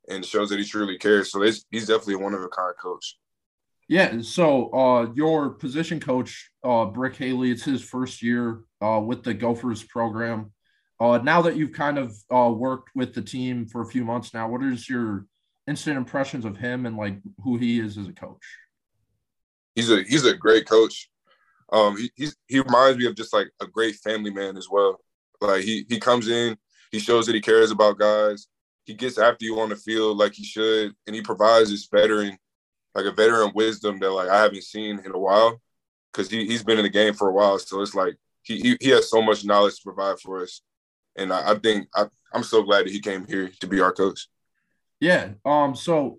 and 0.08 0.24
shows 0.24 0.50
that 0.50 0.58
he 0.58 0.64
truly 0.64 0.98
cares. 0.98 1.30
So 1.30 1.42
he's 1.42 1.64
definitely 1.86 2.14
a 2.14 2.18
one 2.18 2.34
of 2.34 2.42
a 2.42 2.48
kind 2.48 2.74
coach. 2.80 3.16
Yeah. 3.88 4.20
So 4.20 4.72
uh, 4.72 5.12
your 5.14 5.50
position 5.50 6.00
coach, 6.00 6.50
uh, 6.64 6.86
Brick 6.86 7.16
Haley, 7.16 7.52
it's 7.52 7.64
his 7.64 7.82
first 7.82 8.22
year 8.22 8.62
uh, 8.82 9.00
with 9.04 9.22
the 9.22 9.34
Gophers 9.34 9.84
program. 9.84 10.52
Uh, 10.98 11.18
now 11.18 11.42
that 11.42 11.56
you've 11.56 11.72
kind 11.72 11.98
of 11.98 12.16
uh, 12.34 12.50
worked 12.50 12.90
with 12.94 13.14
the 13.14 13.22
team 13.22 13.66
for 13.66 13.82
a 13.82 13.86
few 13.86 14.04
months 14.04 14.32
now, 14.32 14.48
what 14.48 14.62
is 14.62 14.88
your 14.88 15.26
instant 15.68 15.96
impressions 15.96 16.44
of 16.44 16.56
him 16.56 16.86
and 16.86 16.96
like 16.96 17.18
who 17.44 17.56
he 17.58 17.78
is 17.78 17.98
as 17.98 18.08
a 18.08 18.12
coach? 18.12 18.42
He's 19.74 19.90
a 19.90 20.02
he's 20.04 20.24
a 20.24 20.34
great 20.34 20.66
coach. 20.66 21.10
Um, 21.72 21.96
he 21.96 22.10
he's, 22.16 22.36
he 22.46 22.60
reminds 22.60 22.98
me 22.98 23.06
of 23.06 23.14
just 23.14 23.32
like 23.32 23.48
a 23.60 23.66
great 23.66 23.96
family 23.96 24.30
man 24.30 24.56
as 24.56 24.68
well. 24.70 24.98
Like 25.40 25.62
he 25.62 25.84
he 25.88 26.00
comes 26.00 26.28
in, 26.28 26.56
he 26.90 26.98
shows 26.98 27.26
that 27.26 27.34
he 27.34 27.40
cares 27.40 27.70
about 27.70 27.98
guys. 27.98 28.46
He 28.84 28.94
gets 28.94 29.18
after 29.18 29.44
you 29.44 29.58
on 29.60 29.68
the 29.68 29.76
field 29.76 30.18
like 30.18 30.34
he 30.34 30.44
should, 30.44 30.94
and 31.06 31.16
he 31.16 31.22
provides 31.22 31.70
this 31.70 31.86
veteran, 31.86 32.36
like 32.94 33.06
a 33.06 33.12
veteran 33.12 33.52
wisdom 33.54 33.98
that 33.98 34.10
like 34.10 34.28
I 34.28 34.42
haven't 34.42 34.62
seen 34.62 35.00
in 35.04 35.12
a 35.12 35.18
while, 35.18 35.60
because 36.12 36.30
he 36.30 36.46
he's 36.46 36.62
been 36.62 36.78
in 36.78 36.84
the 36.84 36.90
game 36.90 37.14
for 37.14 37.28
a 37.28 37.32
while. 37.32 37.58
So 37.58 37.80
it's 37.80 37.94
like 37.94 38.16
he 38.42 38.60
he, 38.60 38.76
he 38.80 38.90
has 38.90 39.10
so 39.10 39.20
much 39.20 39.44
knowledge 39.44 39.76
to 39.76 39.82
provide 39.84 40.20
for 40.20 40.42
us, 40.42 40.62
and 41.16 41.32
I, 41.32 41.52
I 41.52 41.54
think 41.56 41.88
I, 41.94 42.06
I'm 42.32 42.44
so 42.44 42.62
glad 42.62 42.86
that 42.86 42.92
he 42.92 43.00
came 43.00 43.26
here 43.26 43.50
to 43.60 43.66
be 43.66 43.80
our 43.80 43.92
coach. 43.92 44.28
Yeah. 45.00 45.30
Um. 45.44 45.74
So 45.74 46.18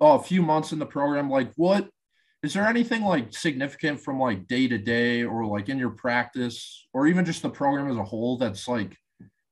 a 0.00 0.22
few 0.22 0.42
months 0.42 0.72
in 0.72 0.78
the 0.78 0.86
program, 0.86 1.30
like 1.30 1.52
what 1.56 1.88
is 2.42 2.54
there 2.54 2.66
anything 2.66 3.02
like 3.04 3.32
significant 3.32 4.00
from 4.00 4.18
like 4.18 4.48
day 4.48 4.66
to 4.66 4.78
day 4.78 5.22
or 5.22 5.46
like 5.46 5.68
in 5.68 5.78
your 5.78 5.90
practice 5.90 6.86
or 6.92 7.06
even 7.06 7.24
just 7.24 7.42
the 7.42 7.48
program 7.48 7.88
as 7.88 7.96
a 7.96 8.04
whole 8.04 8.36
that's 8.36 8.66
like 8.66 8.96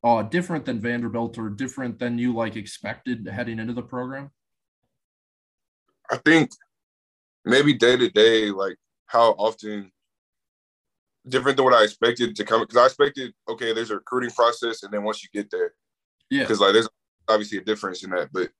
uh 0.03 0.23
different 0.23 0.65
than 0.65 0.81
Vanderbilt 0.81 1.39
or 1.39 1.51
different 1.51 1.99
than 1.99 2.19
you 2.19 2.35
like 2.35 2.57
expected 2.57 3.27
heading 3.27 3.59
into 3.59 3.75
the 3.75 3.83
program? 3.83 4.31
I 6.11 6.17
think 6.17 6.51
maybe 7.45 7.75
day 7.75 7.97
to 7.97 8.09
day, 8.11 8.51
like 8.51 8.77
how 9.07 9.31
often 9.33 9.91
different 11.29 11.57
than 11.57 11.65
what 11.65 11.75
I 11.75 11.85
expected 11.85 12.35
to 12.35 12.45
come 12.45 12.61
because 12.61 12.77
I 12.77 12.87
expected 12.87 13.33
okay, 13.49 13.73
there's 13.73 13.91
a 13.91 13.97
recruiting 13.97 14.31
process, 14.31 14.83
and 14.83 14.93
then 14.93 15.03
once 15.03 15.23
you 15.23 15.29
get 15.33 15.51
there, 15.51 15.73
yeah, 16.31 16.43
because 16.43 16.61
like 16.61 16.73
there's 16.73 16.89
obviously 17.29 17.59
a 17.59 17.65
difference 17.65 18.03
in 18.03 18.11
that, 18.11 18.31
but 18.33 18.51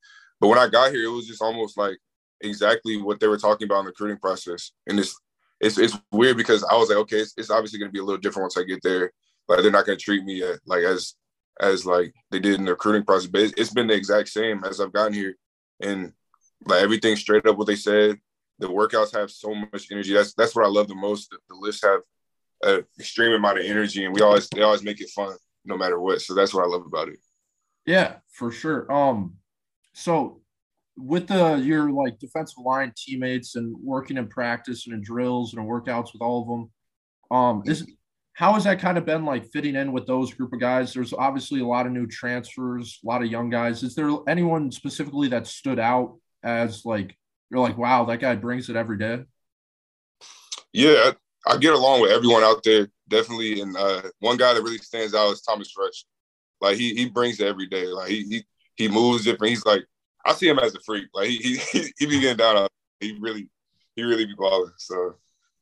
but 0.41 0.49
when 0.49 0.59
I 0.59 0.69
got 0.69 0.93
here, 0.93 1.05
it 1.05 1.13
was 1.13 1.27
just 1.27 1.43
almost 1.43 1.77
like 1.77 1.99
exactly 2.41 2.97
what 2.97 3.21
they 3.21 3.29
were 3.29 3.39
talking 3.39 3.67
about 3.67 3.81
in 3.81 3.85
the 3.87 3.91
recruiting 3.91 4.19
process, 4.19 4.73
and 4.87 4.99
it's 4.99 5.19
it's 5.61 5.79
it's 5.79 5.97
weird 6.13 6.37
because 6.37 6.65
I 6.65 6.77
was 6.77 6.89
like, 6.89 6.99
okay, 6.99 7.19
it's, 7.19 7.35
it's 7.37 7.51
obviously 7.51 7.79
going 7.79 7.91
to 7.91 7.93
be 7.93 7.99
a 7.99 8.05
little 8.05 8.21
different 8.21 8.45
once 8.45 8.59
I 8.59 8.65
get 8.65 8.83
there. 8.83 9.13
Like 9.49 9.63
they're 9.63 9.71
not 9.71 9.87
going 9.87 9.99
to 9.99 10.05
treat 10.05 10.25
me 10.25 10.43
at, 10.43 10.61
like 10.67 10.85
as 10.85 11.15
as 11.61 11.85
like 11.87 12.15
they 12.31 12.41
did 12.41 12.59
in 12.59 12.65
the 12.65 12.73
recruiting 12.73 13.05
process, 13.05 13.29
but 13.29 13.53
it's, 13.57 13.73
been 13.73 13.87
the 13.87 13.95
exact 13.95 14.29
same 14.29 14.65
as 14.65 14.81
I've 14.81 14.93
gotten 14.93 15.13
here, 15.13 15.37
and 15.81 16.13
like 16.67 16.83
everything 16.83 17.17
straight 17.17 17.47
up 17.47 17.57
what 17.57 17.67
they 17.67 17.77
said. 17.77 18.19
The 18.59 18.69
workouts 18.69 19.15
have 19.15 19.31
so 19.31 19.55
much 19.55 19.91
energy. 19.91 20.13
That's 20.13 20.35
that's 20.35 20.55
what 20.55 20.65
I 20.65 20.69
love 20.69 20.89
the 20.89 20.95
most. 20.95 21.31
The, 21.31 21.39
the 21.49 21.55
lifts 21.55 21.83
have 21.83 22.01
an 22.63 22.85
extreme 22.99 23.33
amount 23.33 23.59
of 23.59 23.65
energy, 23.65 24.05
and 24.05 24.15
we 24.15 24.21
always 24.21 24.49
they 24.49 24.63
always 24.63 24.83
make 24.83 25.01
it 25.01 25.11
fun 25.11 25.35
no 25.65 25.77
matter 25.77 26.01
what. 26.01 26.21
So 26.21 26.35
that's 26.35 26.53
what 26.53 26.65
I 26.65 26.69
love 26.69 26.85
about 26.87 27.09
it. 27.09 27.19
Yeah, 27.87 28.17
for 28.31 28.51
sure. 28.51 28.91
Um, 28.93 29.37
so 29.95 30.43
with 30.97 31.29
the 31.29 31.57
your 31.57 31.91
like 31.91 32.19
defensive 32.19 32.63
line 32.65 32.93
teammates 32.97 33.57
and 33.57 33.75
working 33.83 34.17
in 34.17 34.29
practice 34.29 34.87
and 34.87 34.95
in 34.95 35.03
drills 35.03 35.55
and 35.55 35.63
in 35.63 35.69
workouts 35.69 36.13
with 36.13 36.21
all 36.21 36.43
of 36.43 36.49
them, 36.49 36.71
um, 37.37 37.63
is 37.67 37.87
how 38.35 38.55
has 38.55 38.65
that 38.65 38.81
kind 38.81 38.97
of 38.97 39.05
been 39.05 39.25
like 39.25 39.51
fitting 39.53 39.77
in 39.77 39.93
with 39.93 40.07
those 40.07 40.33
group 40.33 40.53
of 40.53 40.61
guys? 40.61 40.95
There's 40.95 41.13
obviously 41.13 41.61
a 41.61 41.67
lot 41.67 41.87
of 41.87 41.93
new 41.93 42.07
transfers, 42.07 43.01
a 43.05 43.07
lot 43.07 43.23
of 43.23 43.31
young 43.31 43.51
guys. 43.51 43.83
Is 43.83 43.95
there 43.95 44.11
anyone 44.29 44.71
specifically 44.71 45.29
that 45.29 45.47
stood 45.47 45.79
out 45.79 46.17
as 46.43 46.85
like 46.85 47.17
you're 47.51 47.61
like, 47.61 47.77
wow, 47.77 48.05
that 48.07 48.21
guy 48.21 48.37
brings 48.37 48.69
it 48.69 48.77
every 48.77 48.99
day? 48.99 49.25
Yeah, 50.73 51.13
I 51.47 51.57
get 51.59 51.75
along 51.75 52.03
with 52.03 52.13
everyone 52.13 52.45
out 52.45 52.63
there, 52.65 52.89
definitely. 53.09 53.61
And 53.61 53.77
uh, 53.77 54.03
one 54.21 54.37
guy 54.37 54.55
that 54.55 54.63
really 54.63 54.79
stands 54.79 55.15
out 55.15 55.33
is 55.33 55.43
Thomas 55.43 55.75
Rush. 55.79 56.05
Like 56.61 56.77
he 56.77 56.95
he 56.95 57.09
brings 57.09 57.41
it 57.41 57.47
every 57.47 57.67
day. 57.67 57.87
Like 57.87 58.09
he 58.09 58.23
he 58.25 58.45
he 58.77 58.89
moves 58.89 59.25
different. 59.25 59.51
He's 59.51 59.65
like 59.65 59.85
I 60.25 60.33
see 60.35 60.49
him 60.49 60.59
as 60.59 60.75
a 60.75 60.81
freak. 60.81 61.09
Like 61.15 61.29
he 61.29 61.57
he 61.73 61.93
he 61.99 62.07
be 62.07 62.21
getting 62.21 62.37
down. 62.37 62.69
He 63.01 63.17
really 63.19 63.49
he 63.97 64.03
really 64.03 64.27
be 64.27 64.35
balling. 64.35 64.73
So 64.79 65.17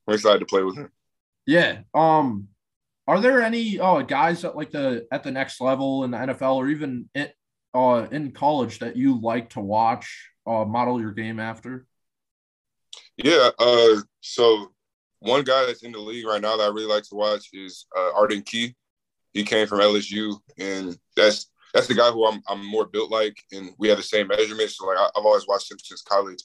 I'm 0.07 0.14
excited 0.14 0.40
to 0.40 0.46
play 0.46 0.62
with 0.62 0.76
him. 0.76 0.90
Yeah. 1.46 1.81
Um. 1.94 2.48
Are 3.09 3.21
there 3.21 3.40
any 3.40 3.81
uh, 3.81 4.03
guys 4.03 4.44
at 4.44 4.55
like 4.55 4.71
the 4.71 5.07
at 5.11 5.25
the 5.25 5.31
next 5.31 5.62
level 5.62 6.05
in 6.05 6.11
the 6.11 6.18
NFL 6.18 6.57
or 6.57 6.68
even 6.68 7.09
in, 7.14 7.29
uh, 7.73 8.07
in 8.12 8.33
college 8.33 8.81
that 8.81 8.97
you 8.97 9.18
like 9.18 9.49
to 9.51 9.61
watch 9.61 10.29
uh, 10.47 10.66
model 10.66 11.01
your 11.01 11.12
game 11.12 11.40
after? 11.40 11.87
Yeah. 13.16 13.49
Uh. 13.59 14.03
So 14.21 14.73
one 15.21 15.42
guy 15.42 15.64
that's 15.64 15.83
in 15.83 15.92
the 15.92 15.99
league 15.99 16.27
right 16.27 16.42
now 16.42 16.59
that 16.59 16.64
I 16.64 16.66
really 16.66 16.85
like 16.85 17.05
to 17.05 17.14
watch 17.14 17.49
is 17.55 17.87
uh, 17.97 18.11
Arden 18.14 18.42
Key. 18.42 18.77
He 19.33 19.42
came 19.42 19.66
from 19.66 19.81
LSU, 19.81 20.37
and 20.59 20.94
that's 21.16 21.51
that's 21.73 21.87
the 21.87 21.94
guy 21.94 22.11
who 22.11 22.27
I'm 22.27 22.42
I'm 22.47 22.62
more 22.62 22.85
built 22.85 23.11
like, 23.11 23.38
and 23.53 23.71
we 23.79 23.88
have 23.88 23.97
the 23.97 24.05
same 24.05 24.29
measurements. 24.29 24.77
So 24.77 24.87
like 24.87 24.99
I, 24.99 25.05
have 25.16 25.25
always 25.25 25.49
watched 25.49 25.71
him 25.71 25.79
since 25.83 26.03
college, 26.03 26.42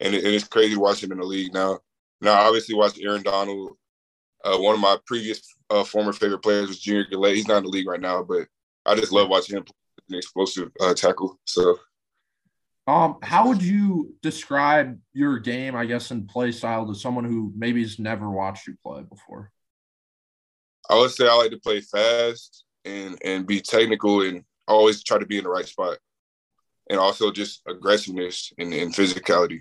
and, 0.00 0.12
it, 0.12 0.24
and, 0.24 0.34
it's 0.34 0.48
crazy 0.48 0.76
watching 0.76 1.08
him 1.08 1.12
in 1.12 1.20
the 1.20 1.26
league 1.26 1.54
now. 1.54 1.78
Now 2.20 2.32
I 2.32 2.46
obviously 2.46 2.74
watch 2.74 2.98
Aaron 3.00 3.22
Donald. 3.22 3.76
Uh, 4.44 4.58
one 4.58 4.74
of 4.74 4.80
my 4.80 4.96
previous 5.06 5.42
uh, 5.68 5.84
former 5.84 6.12
favorite 6.12 6.42
players 6.42 6.68
was 6.68 6.80
Junior 6.80 7.04
Galette. 7.10 7.36
He's 7.36 7.48
not 7.48 7.58
in 7.58 7.64
the 7.64 7.70
league 7.70 7.88
right 7.88 8.00
now, 8.00 8.22
but 8.22 8.46
I 8.86 8.94
just 8.94 9.12
love 9.12 9.28
watching 9.28 9.56
him 9.56 9.64
play 9.64 9.74
an 10.08 10.16
explosive 10.16 10.70
uh, 10.80 10.94
tackle. 10.94 11.38
So 11.44 11.78
um, 12.86 13.18
how 13.22 13.46
would 13.46 13.62
you 13.62 14.16
describe 14.20 14.98
your 15.12 15.38
game, 15.38 15.76
I 15.76 15.86
guess, 15.86 16.10
and 16.10 16.26
play 16.26 16.50
style 16.50 16.86
to 16.88 16.94
someone 16.94 17.24
who 17.24 17.52
maybe 17.56 17.82
has 17.82 18.00
never 18.00 18.28
watched 18.28 18.66
you 18.66 18.74
play 18.84 19.02
before? 19.02 19.52
I 20.88 20.96
would 20.96 21.12
say 21.12 21.28
I 21.28 21.34
like 21.34 21.52
to 21.52 21.60
play 21.60 21.82
fast 21.82 22.64
and 22.84 23.16
and 23.24 23.46
be 23.46 23.60
technical 23.60 24.22
and 24.22 24.42
always 24.66 25.04
try 25.04 25.18
to 25.18 25.26
be 25.26 25.38
in 25.38 25.44
the 25.44 25.50
right 25.50 25.66
spot. 25.66 25.98
And 26.88 26.98
also 26.98 27.30
just 27.30 27.62
aggressiveness 27.68 28.52
and, 28.58 28.74
and 28.74 28.92
physicality. 28.92 29.60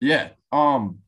Yeah. 0.00 0.30
Um 0.50 1.03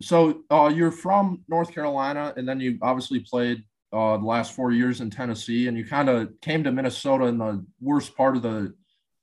so 0.00 0.42
uh 0.50 0.70
you're 0.74 0.92
from 0.92 1.42
North 1.48 1.72
Carolina 1.72 2.32
and 2.36 2.48
then 2.48 2.60
you 2.60 2.78
obviously 2.82 3.20
played 3.20 3.64
uh 3.92 4.16
the 4.16 4.24
last 4.24 4.54
four 4.54 4.72
years 4.72 5.00
in 5.00 5.10
Tennessee 5.10 5.68
and 5.68 5.76
you 5.76 5.84
kind 5.84 6.08
of 6.08 6.30
came 6.40 6.62
to 6.64 6.72
Minnesota 6.72 7.24
in 7.24 7.38
the 7.38 7.64
worst 7.80 8.16
part 8.16 8.36
of 8.36 8.42
the 8.42 8.72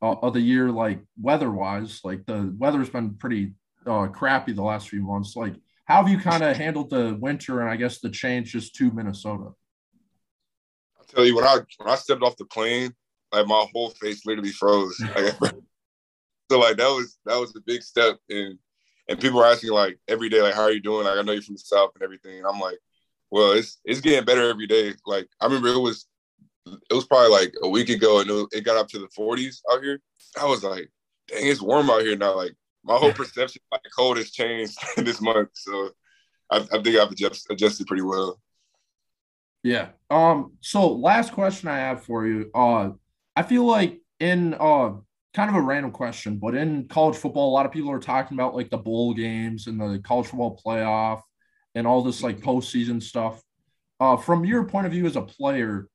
uh, 0.01 0.15
of 0.21 0.33
the 0.33 0.41
year, 0.41 0.69
like 0.69 0.99
weather 1.19 1.51
wise. 1.51 2.01
Like 2.03 2.25
the 2.25 2.53
weather's 2.57 2.89
been 2.89 3.15
pretty 3.15 3.53
uh, 3.85 4.07
crappy 4.07 4.53
the 4.53 4.61
last 4.61 4.89
few 4.89 5.01
months. 5.01 5.35
Like, 5.35 5.55
how 5.85 6.03
have 6.03 6.09
you 6.09 6.19
kind 6.19 6.43
of 6.43 6.55
handled 6.55 6.89
the 6.89 7.17
winter 7.19 7.61
and 7.61 7.69
I 7.69 7.75
guess 7.75 7.99
the 7.99 8.09
change 8.09 8.51
just 8.51 8.75
to 8.75 8.91
Minnesota? 8.91 9.51
I'll 10.99 11.05
tell 11.07 11.25
you 11.25 11.35
when 11.35 11.45
I 11.45 11.59
when 11.77 11.89
I 11.89 11.95
stepped 11.95 12.23
off 12.23 12.37
the 12.37 12.45
plane, 12.45 12.93
like 13.31 13.47
my 13.47 13.65
whole 13.73 13.91
face 13.91 14.25
literally 14.25 14.51
froze. 14.51 15.01
So 16.51 16.59
like 16.59 16.77
that 16.77 16.89
was 16.89 17.17
that 17.25 17.39
was 17.39 17.55
a 17.55 17.59
big 17.61 17.81
step 17.81 18.19
and 18.29 18.59
and 19.07 19.19
people 19.19 19.41
are 19.41 19.51
asking 19.51 19.71
like 19.71 19.99
every 20.07 20.29
day 20.29 20.41
like 20.41 20.53
how 20.53 20.61
are 20.61 20.71
you 20.71 20.81
doing 20.81 21.05
like 21.05 21.17
I 21.17 21.21
know 21.21 21.31
you're 21.31 21.41
from 21.41 21.55
the 21.55 21.59
south 21.59 21.91
and 21.95 22.03
everything 22.03 22.37
and 22.37 22.47
I'm 22.47 22.59
like 22.59 22.79
well 23.31 23.51
it's 23.51 23.79
it's 23.85 24.01
getting 24.01 24.25
better 24.25 24.49
every 24.49 24.67
day 24.67 24.93
like 25.05 25.27
I 25.39 25.45
remember 25.45 25.69
it 25.69 25.79
was 25.79 26.07
it 26.65 26.93
was 26.93 27.05
probably 27.05 27.29
like 27.29 27.53
a 27.63 27.69
week 27.69 27.89
ago 27.89 28.19
and 28.19 28.47
it, 28.51 28.65
got 28.65 28.77
up 28.77 28.87
to 28.89 28.99
the 28.99 29.07
40s 29.07 29.61
out 29.71 29.83
here. 29.83 30.01
I 30.39 30.45
was 30.45 30.63
like, 30.63 30.89
dang, 31.27 31.45
it's 31.47 31.61
warm 31.61 31.89
out 31.89 32.01
here 32.01 32.17
now. 32.17 32.35
Like 32.35 32.53
my 32.83 32.95
whole 32.95 33.13
perception 33.13 33.61
like 33.71 33.81
cold 33.95 34.17
has 34.17 34.31
changed 34.31 34.77
this 34.97 35.21
month. 35.21 35.49
So 35.53 35.91
I, 36.49 36.57
I 36.57 36.81
think 36.81 36.97
I've 36.97 37.11
adjust, 37.11 37.47
adjusted 37.49 37.87
pretty 37.87 38.03
well. 38.03 38.39
Yeah. 39.63 39.89
Um, 40.09 40.53
so 40.61 40.93
last 40.93 41.33
question 41.33 41.69
I 41.69 41.77
have 41.77 42.03
for 42.03 42.25
you. 42.25 42.49
Uh 42.53 42.91
I 43.35 43.43
feel 43.43 43.65
like 43.65 43.99
in 44.19 44.55
uh 44.55 44.93
kind 45.35 45.49
of 45.49 45.55
a 45.57 45.61
random 45.61 45.91
question, 45.91 46.37
but 46.37 46.55
in 46.55 46.87
college 46.87 47.17
football, 47.17 47.49
a 47.49 47.53
lot 47.53 47.65
of 47.65 47.71
people 47.73 47.91
are 47.91 47.99
talking 47.99 48.37
about 48.37 48.55
like 48.55 48.69
the 48.69 48.77
bowl 48.77 49.13
games 49.13 49.67
and 49.67 49.79
the 49.79 49.99
college 49.99 50.27
football 50.27 50.59
playoff 50.65 51.21
and 51.75 51.85
all 51.85 52.01
this 52.01 52.23
like 52.23 52.39
postseason 52.39 53.03
stuff. 53.03 53.43
Uh, 53.99 54.15
from 54.15 54.45
your 54.45 54.63
point 54.63 54.85
of 54.85 54.93
view 54.93 55.05
as 55.05 55.17
a 55.17 55.21
player, 55.21 55.89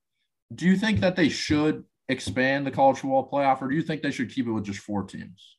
do 0.55 0.67
you 0.67 0.77
think 0.77 1.01
that 1.01 1.17
they 1.17 1.31
should 1.31 1.85
expand 2.11 2.67
the 2.67 2.71
college 2.71 2.99
football 2.99 3.31
playoff, 3.31 3.63
or 3.63 3.69
do 3.69 3.77
you 3.77 3.83
think 3.83 4.03
they 4.03 4.11
should 4.11 4.31
keep 4.31 4.47
it 4.47 4.53
with 4.53 4.65
just 4.65 4.81
four 4.81 5.05
teams? 5.05 5.57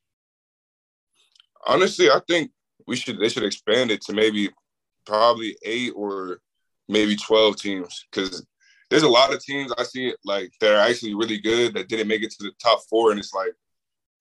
Honestly, 1.65 2.09
I 2.09 2.21
think 2.27 2.51
we 2.87 2.95
should 2.95 3.19
they 3.19 3.29
should 3.29 3.43
expand 3.43 3.89
it 3.89 4.01
to 4.01 4.13
maybe 4.13 4.49
probably 5.07 5.57
eight 5.63 5.93
or 5.95 6.39
maybe 6.87 7.15
twelve 7.15 7.55
teams 7.55 8.05
because 8.11 8.45
there's 8.91 9.03
a 9.03 9.09
lot 9.09 9.33
of 9.33 9.41
teams 9.41 9.73
I 9.75 9.83
see 9.83 10.09
it 10.09 10.17
like 10.23 10.51
that 10.59 10.75
are 10.75 10.87
actually 10.87 11.15
really 11.15 11.39
good 11.39 11.73
that 11.73 11.87
didn't 11.87 12.09
make 12.09 12.21
it 12.21 12.31
to 12.31 12.43
the 12.43 12.51
top 12.61 12.81
four, 12.89 13.09
and 13.09 13.19
it's 13.19 13.33
like, 13.33 13.53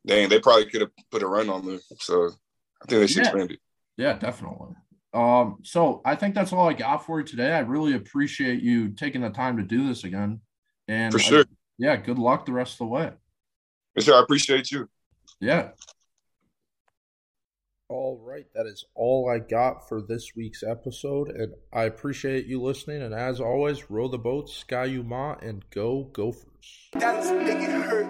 dang, 0.07 0.29
they 0.29 0.41
probably 0.41 0.67
could 0.67 0.81
have 0.83 0.91
put 1.11 1.23
a 1.23 1.27
run 1.27 1.49
on 1.49 1.67
them. 1.67 1.81
So 1.99 2.27
I 2.83 2.87
think 2.87 3.01
they 3.01 3.07
should 3.07 3.25
yeah. 3.25 3.29
expand 3.31 3.51
it. 3.53 3.61
Yeah, 3.97 4.19
definitely. 4.19 4.75
Um, 5.13 5.59
so 5.63 6.01
I 6.05 6.15
think 6.15 6.35
that's 6.35 6.53
all 6.53 6.69
I 6.69 6.73
got 6.73 7.05
for 7.05 7.21
you 7.21 7.27
today. 7.27 7.53
I 7.53 7.61
really 7.61 7.95
appreciate 7.95 8.63
you 8.63 8.91
taking 8.91 9.23
the 9.23 9.31
time 9.31 9.57
to 9.57 9.63
do 9.63 9.89
this 9.89 10.05
again. 10.05 10.41
And 10.89 11.13
for 11.13 11.19
sure. 11.19 11.41
I, 11.41 11.45
yeah, 11.79 11.97
good 11.97 12.19
luck 12.19 12.47
the 12.47 12.53
rest 12.53 12.75
of 12.75 12.79
the 12.79 12.87
way. 12.87 13.11
For 13.95 14.03
sure. 14.03 14.15
I 14.17 14.23
appreciate 14.23 14.71
you. 14.71 14.89
Yeah. 15.41 15.71
All 17.89 18.23
right, 18.25 18.47
that 18.55 18.67
is 18.67 18.85
all 18.95 19.29
I 19.29 19.41
got 19.41 19.89
for 19.89 20.01
this 20.01 20.31
week's 20.37 20.63
episode, 20.63 21.31
and 21.31 21.55
I 21.73 21.87
appreciate 21.87 22.47
you 22.47 22.63
listening. 22.63 23.03
And 23.03 23.13
as 23.13 23.41
always, 23.41 23.91
row 23.91 24.07
the 24.07 24.17
boat, 24.17 24.49
Ski-U-Mah, 24.49 25.39
and 25.43 25.69
go 25.71 26.05
Gophers. 26.05 26.45
That's 26.93 27.31
making 27.33 27.63
it 27.63 27.83
hurt. 27.83 28.10